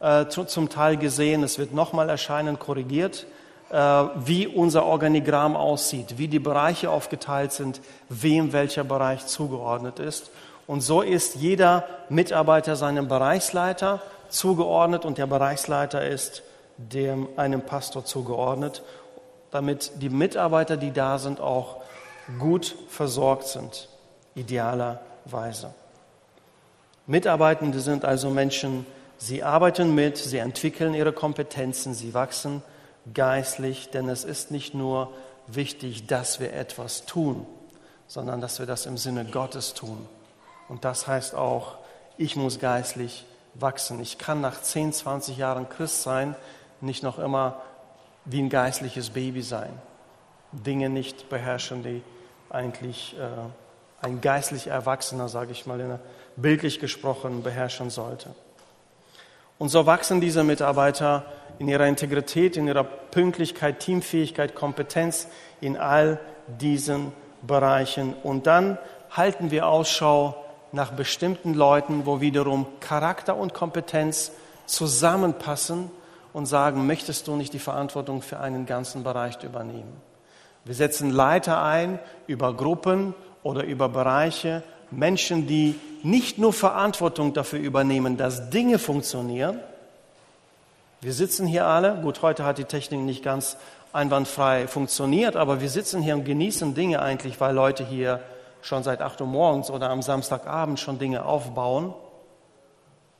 [0.00, 3.26] äh, zu, zum Teil gesehen, es wird nochmal erscheinen, korrigiert,
[3.70, 10.30] äh, wie unser Organigramm aussieht, wie die Bereiche aufgeteilt sind, wem welcher Bereich zugeordnet ist.
[10.66, 16.42] Und so ist jeder Mitarbeiter seinem Bereichsleiter zugeordnet und der Bereichsleiter ist
[16.78, 18.82] dem, einem Pastor zugeordnet,
[19.50, 21.82] damit die Mitarbeiter, die da sind, auch
[22.38, 23.88] gut versorgt sind,
[24.34, 25.74] idealerweise.
[27.08, 28.84] Mitarbeitende sind also Menschen,
[29.16, 32.62] sie arbeiten mit, sie entwickeln ihre Kompetenzen, sie wachsen
[33.14, 35.12] geistlich, denn es ist nicht nur
[35.46, 37.46] wichtig, dass wir etwas tun,
[38.08, 40.06] sondern dass wir das im Sinne Gottes tun.
[40.68, 41.78] Und das heißt auch,
[42.18, 44.00] ich muss geistlich wachsen.
[44.00, 46.36] Ich kann nach 10, 20 Jahren Christ sein,
[46.82, 47.62] nicht noch immer
[48.26, 49.70] wie ein geistliches Baby sein.
[50.52, 52.02] Dinge nicht beherrschen, die
[52.50, 56.00] eigentlich äh, ein geistlich Erwachsener, sage ich mal, in der
[56.40, 58.30] bildlich gesprochen beherrschen sollte.
[59.58, 61.24] Und so wachsen diese Mitarbeiter
[61.58, 65.26] in ihrer Integrität, in ihrer Pünktlichkeit, Teamfähigkeit, Kompetenz
[65.60, 68.14] in all diesen Bereichen.
[68.22, 68.78] Und dann
[69.10, 74.32] halten wir Ausschau nach bestimmten Leuten, wo wiederum Charakter und Kompetenz
[74.66, 75.90] zusammenpassen
[76.32, 80.00] und sagen, möchtest du nicht die Verantwortung für einen ganzen Bereich übernehmen?
[80.64, 87.58] Wir setzen Leiter ein über Gruppen oder über Bereiche Menschen, die nicht nur Verantwortung dafür
[87.58, 89.60] übernehmen, dass Dinge funktionieren.
[91.00, 93.56] Wir sitzen hier alle, gut, heute hat die Technik nicht ganz
[93.92, 98.20] einwandfrei funktioniert, aber wir sitzen hier und genießen Dinge eigentlich, weil Leute hier
[98.60, 101.94] schon seit 8 Uhr morgens oder am Samstagabend schon Dinge aufbauen.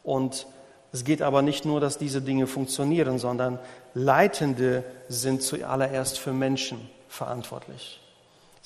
[0.03, 0.47] Und
[0.92, 3.59] es geht aber nicht nur, dass diese Dinge funktionieren, sondern
[3.95, 8.01] Leitende sind zuallererst für Menschen verantwortlich.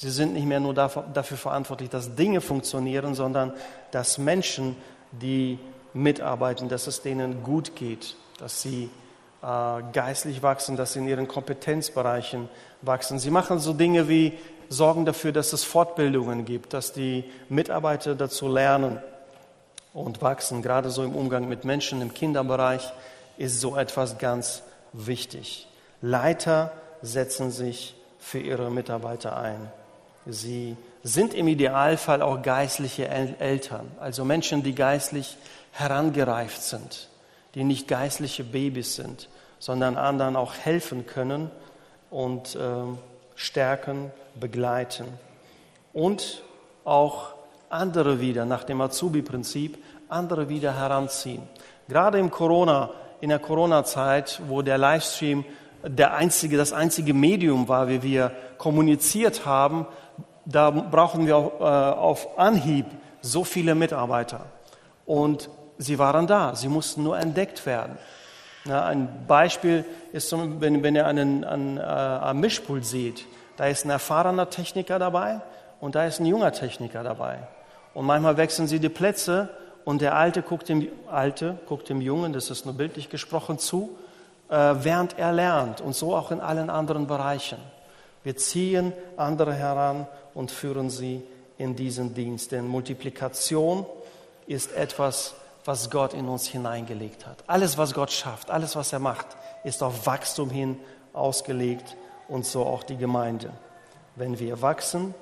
[0.03, 3.53] Sie sind nicht mehr nur dafür verantwortlich, dass Dinge funktionieren, sondern
[3.93, 4.75] dass Menschen,
[5.13, 5.61] die
[5.95, 8.91] mitarbeiten, dass es denen gut geht, dass sie
[9.43, 12.49] äh, geistlich wachsen, dass sie in ihren Kompetenzbereichen
[12.81, 13.21] wachsen.
[13.21, 14.33] Sie machen so Dinge wie
[14.69, 18.99] sorgen dafür, dass es Fortbildungen gibt, dass die Mitarbeiter dazu lernen,
[19.95, 22.93] und wachsen, gerade so im Umgang mit Menschen im Kinderbereich,
[23.39, 25.69] ist so etwas ganz wichtig.
[26.01, 26.73] Leiter
[27.03, 29.71] setzen sich für ihre Mitarbeiter ein.
[30.27, 35.37] Sie sind im Idealfall auch geistliche Eltern, also Menschen, die geistlich
[35.73, 37.09] herangereift sind,
[37.55, 41.51] die nicht geistliche Babys sind, sondern anderen auch helfen können
[42.11, 42.59] und äh,
[43.35, 45.07] stärken, begleiten.
[45.93, 46.43] Und
[46.85, 47.35] auch
[47.69, 51.43] andere wieder nach dem Azubi-Prinzip andere wieder heranziehen.
[51.89, 55.45] Gerade im Corona, in der Corona-Zeit, wo der Livestream
[55.85, 59.87] der einzige, das einzige Medium war, wie wir kommuniziert haben,
[60.45, 62.87] da brauchen wir auf, äh, auf Anhieb
[63.21, 64.47] so viele Mitarbeiter.
[65.07, 67.99] Und sie waren da, sie mussten nur entdeckt werden.
[68.69, 73.27] Ein Beispiel ist, wenn, ihr einen, einen, äh, einen Mischpult seht,
[73.57, 75.41] da ist ein erfahrener Techniker dabei
[75.81, 77.39] und da ist ein junger Techniker dabei.
[77.93, 79.49] Und manchmal wechseln sie die Plätze
[79.85, 83.99] und der Alte guckt dem, Alte guckt dem Jungen, das ist nur bildlich gesprochen, zu,
[84.49, 87.59] äh, während er lernt und so auch in allen anderen Bereichen.
[88.25, 91.23] Wir ziehen andere heran und führen sie
[91.59, 92.53] in diesen Dienst.
[92.53, 93.87] Denn Multiplikation
[94.47, 97.45] ist etwas, was Gott in uns hineingelegt hat.
[97.47, 99.27] Alles, was Gott schafft, alles, was er macht,
[99.65, 100.79] ist auf Wachstum hin
[101.13, 101.97] ausgelegt
[102.29, 103.53] und so auch die Gemeinde.
[104.17, 105.15] Wenn wir wachsen,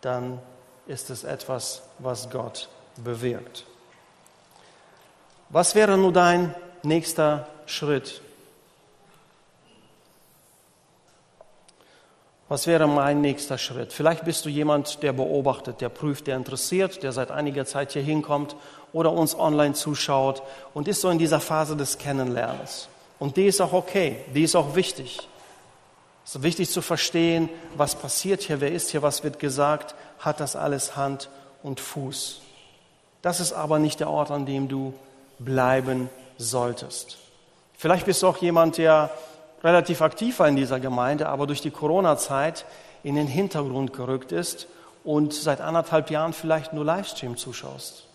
[0.00, 0.40] dann
[0.86, 2.68] ist es etwas, was Gott
[3.02, 3.66] bewirkt.
[5.48, 8.22] Was wäre nun dein nächster Schritt?
[12.52, 13.94] Was wäre mein nächster Schritt?
[13.94, 18.02] Vielleicht bist du jemand, der beobachtet, der prüft, der interessiert, der seit einiger Zeit hier
[18.02, 18.56] hinkommt
[18.92, 20.42] oder uns online zuschaut
[20.74, 22.88] und ist so in dieser Phase des Kennenlernens.
[23.18, 25.26] Und die ist auch okay, die ist auch wichtig.
[26.26, 30.38] Es ist wichtig zu verstehen, was passiert hier, wer ist hier, was wird gesagt, hat
[30.38, 31.30] das alles Hand
[31.62, 32.42] und Fuß.
[33.22, 34.92] Das ist aber nicht der Ort, an dem du
[35.38, 37.16] bleiben solltest.
[37.78, 39.10] Vielleicht bist du auch jemand, der
[39.62, 42.64] relativ aktiv war in dieser Gemeinde, aber durch die Corona-Zeit
[43.02, 44.66] in den Hintergrund gerückt ist
[45.04, 48.06] und seit anderthalb Jahren vielleicht nur Livestream zuschaust.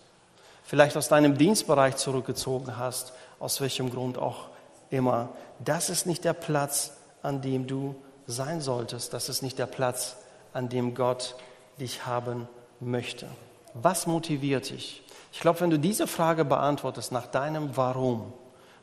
[0.64, 4.48] Vielleicht aus deinem Dienstbereich zurückgezogen hast, aus welchem Grund auch
[4.90, 5.30] immer.
[5.64, 6.92] Das ist nicht der Platz,
[7.22, 7.94] an dem du
[8.26, 9.12] sein solltest.
[9.12, 10.16] Das ist nicht der Platz,
[10.52, 11.36] an dem Gott
[11.80, 12.48] dich haben
[12.80, 13.26] möchte.
[13.74, 15.02] Was motiviert dich?
[15.32, 18.32] Ich glaube, wenn du diese Frage beantwortest nach deinem Warum,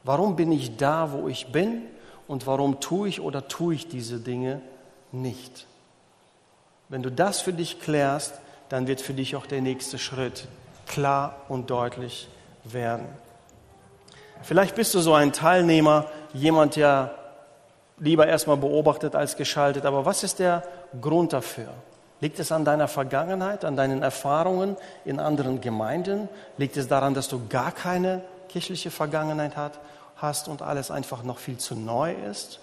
[0.03, 1.84] warum bin ich da, wo ich bin
[2.28, 4.61] und warum tue ich oder tue ich diese Dinge
[5.11, 5.67] nicht?
[6.89, 10.47] Wenn du das für dich klärst, dann wird für dich auch der nächste Schritt
[10.88, 12.28] klar und deutlich
[12.63, 13.07] werden.
[14.41, 17.15] Vielleicht bist du so ein Teilnehmer, jemand, der
[17.97, 19.86] lieber erstmal beobachtet als geschaltet.
[19.86, 20.63] Aber was ist der
[20.99, 21.69] Grund dafür?
[22.21, 26.30] Liegt es an deiner Vergangenheit, an deinen Erfahrungen in anderen Gemeinden?
[26.57, 29.80] Liegt es daran, dass du gar keine kirchliche Vergangenheit hast
[30.47, 32.59] und alles einfach noch viel zu neu ist?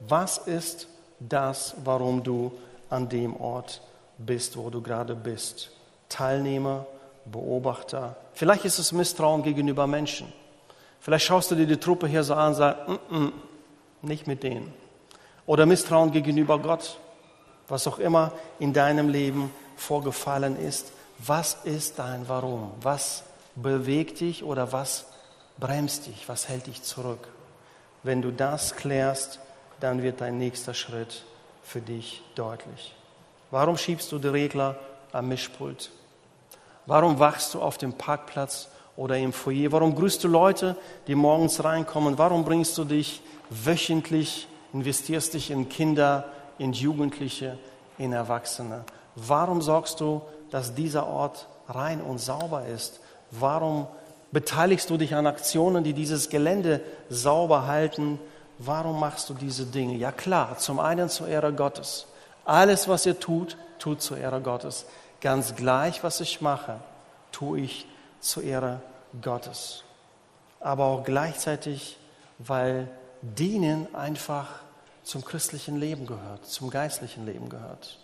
[0.00, 2.52] Was ist das, warum du
[2.90, 3.80] an dem Ort
[4.18, 5.70] bist, wo du gerade bist?
[6.08, 6.86] Teilnehmer,
[7.24, 8.16] Beobachter.
[8.34, 10.32] Vielleicht ist es Misstrauen gegenüber Menschen.
[11.00, 13.32] Vielleicht schaust du dir die Truppe hier so an und sagst, mm -mm,
[14.02, 14.72] nicht mit denen.
[15.46, 16.98] Oder Misstrauen gegenüber Gott,
[17.68, 20.92] was auch immer in deinem Leben vorgefallen ist.
[21.18, 22.72] Was ist dein Warum?
[22.80, 23.24] Was
[23.54, 25.06] bewegt dich oder was
[25.58, 26.28] bremst dich?
[26.28, 27.28] Was hält dich zurück?
[28.02, 29.40] Wenn du das klärst,
[29.80, 31.24] dann wird dein nächster Schritt
[31.62, 32.94] für dich deutlich.
[33.50, 34.76] Warum schiebst du die Regler
[35.12, 35.90] am Mischpult?
[36.86, 39.72] Warum wachst du auf dem Parkplatz oder im Foyer?
[39.72, 40.76] Warum grüßt du Leute,
[41.06, 42.18] die morgens reinkommen?
[42.18, 46.24] Warum bringst du dich wöchentlich investierst dich in Kinder,
[46.58, 47.58] in Jugendliche,
[47.96, 48.84] in Erwachsene.
[49.14, 53.00] Warum sorgst du, dass dieser Ort rein und sauber ist?
[53.30, 53.86] Warum
[54.34, 58.18] beteiligst du dich an Aktionen, die dieses Gelände sauber halten?
[58.58, 59.94] Warum machst du diese Dinge?
[59.94, 62.06] Ja klar, zum einen zur Ehre Gottes.
[62.44, 64.86] Alles, was ihr tut, tut zur Ehre Gottes.
[65.20, 66.80] Ganz gleich, was ich mache,
[67.32, 67.86] tue ich
[68.20, 68.80] zur Ehre
[69.22, 69.84] Gottes.
[70.60, 71.96] Aber auch gleichzeitig,
[72.38, 72.88] weil
[73.22, 74.48] Dienen einfach
[75.04, 77.98] zum christlichen Leben gehört, zum geistlichen Leben gehört.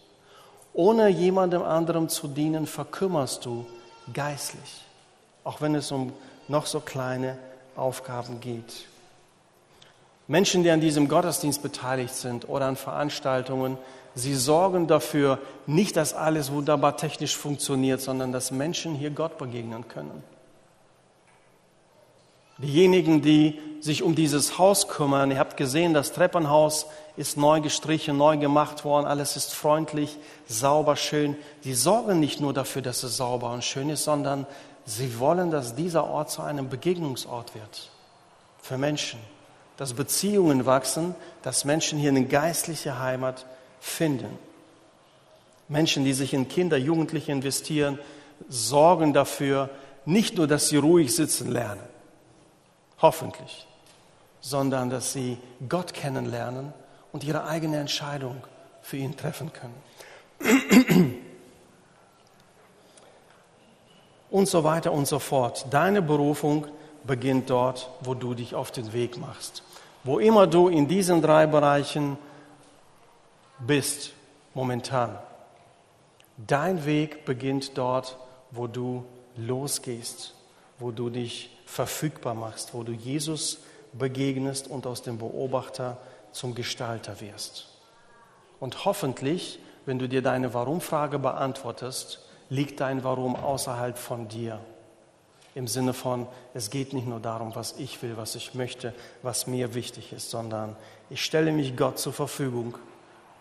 [0.72, 3.66] Ohne jemandem anderem zu dienen, verkümmerst du
[4.12, 4.85] geistlich,
[5.51, 6.12] auch wenn es um
[6.46, 7.36] noch so kleine
[7.74, 8.86] Aufgaben geht.
[10.28, 13.76] Menschen, die an diesem Gottesdienst beteiligt sind oder an Veranstaltungen,
[14.14, 19.88] sie sorgen dafür, nicht, dass alles wunderbar technisch funktioniert, sondern dass Menschen hier Gott begegnen
[19.88, 20.22] können.
[22.59, 26.86] Diejenigen, die sich um dieses Haus kümmern, ihr habt gesehen, das Treppenhaus
[27.16, 31.36] ist neu gestrichen, neu gemacht worden, alles ist freundlich, sauber, schön.
[31.64, 34.46] Die sorgen nicht nur dafür, dass es sauber und schön ist, sondern
[34.91, 37.91] Sie wollen, dass dieser Ort zu einem Begegnungsort wird
[38.61, 39.20] für Menschen,
[39.76, 43.47] dass Beziehungen wachsen, dass Menschen hier eine geistliche Heimat
[43.78, 44.36] finden.
[45.68, 48.01] Menschen, die sich in Kinder, Jugendliche investieren,
[48.49, 49.70] sorgen dafür,
[50.07, 51.84] nicht nur, dass sie ruhig sitzen lernen,
[53.01, 53.68] hoffentlich,
[54.41, 55.38] sondern dass sie
[55.68, 56.72] Gott kennenlernen
[57.12, 58.43] und ihre eigene Entscheidung
[58.82, 61.30] für ihn treffen können.
[64.31, 65.66] Und so weiter und so fort.
[65.70, 66.66] Deine Berufung
[67.05, 69.62] beginnt dort, wo du dich auf den Weg machst.
[70.05, 72.16] Wo immer du in diesen drei Bereichen
[73.59, 74.12] bist,
[74.55, 75.18] momentan.
[76.37, 78.16] Dein Weg beginnt dort,
[78.51, 79.05] wo du
[79.37, 80.35] losgehst,
[80.78, 83.59] wo du dich verfügbar machst, wo du Jesus
[83.93, 85.99] begegnest und aus dem Beobachter
[86.33, 87.68] zum Gestalter wirst.
[88.59, 92.20] Und hoffentlich, wenn du dir deine Warum-Frage beantwortest,
[92.51, 94.61] liegt dein Warum außerhalb von dir.
[95.55, 99.46] Im Sinne von, es geht nicht nur darum, was ich will, was ich möchte, was
[99.46, 100.76] mir wichtig ist, sondern
[101.09, 102.76] ich stelle mich Gott zur Verfügung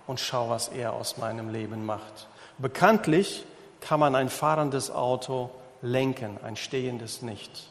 [0.08, 2.28] und schaue, was er aus meinem Leben macht.
[2.58, 3.46] Bekanntlich
[3.80, 5.52] kann man ein fahrendes Auto
[5.82, 7.70] lenken, ein stehendes nicht.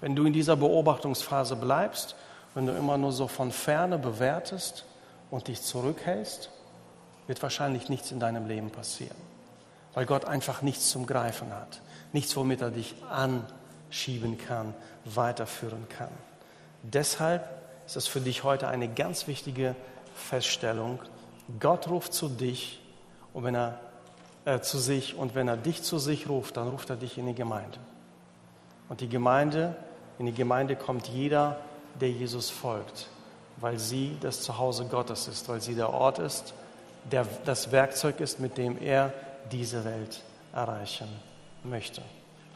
[0.00, 2.14] Wenn du in dieser Beobachtungsphase bleibst,
[2.54, 4.84] wenn du immer nur so von ferne bewertest
[5.30, 6.50] und dich zurückhältst,
[7.26, 9.16] wird wahrscheinlich nichts in deinem Leben passieren,
[9.96, 11.80] weil Gott einfach nichts zum Greifen hat,
[12.12, 14.74] nichts, womit er dich anschieben kann,
[15.06, 16.10] weiterführen kann.
[16.82, 17.48] Deshalb
[17.86, 19.74] ist es für dich heute eine ganz wichtige
[20.14, 21.00] Feststellung.
[21.60, 22.82] Gott ruft zu dich
[23.32, 23.80] und wenn er
[24.44, 27.26] äh, zu sich und wenn er dich zu sich ruft, dann ruft er dich in
[27.26, 27.78] die Gemeinde.
[28.90, 29.76] Und die Gemeinde,
[30.18, 31.56] in die Gemeinde kommt jeder,
[32.02, 33.08] der Jesus folgt,
[33.56, 36.52] weil sie das Zuhause Gottes ist, weil sie der Ort ist,
[37.10, 39.14] der das Werkzeug ist, mit dem er
[39.52, 40.22] diese Welt
[40.52, 41.08] erreichen
[41.64, 42.00] möchte.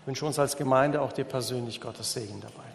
[0.01, 2.70] Ich wünsche uns als Gemeinde auch dir persönlich Gottes Segen dabei.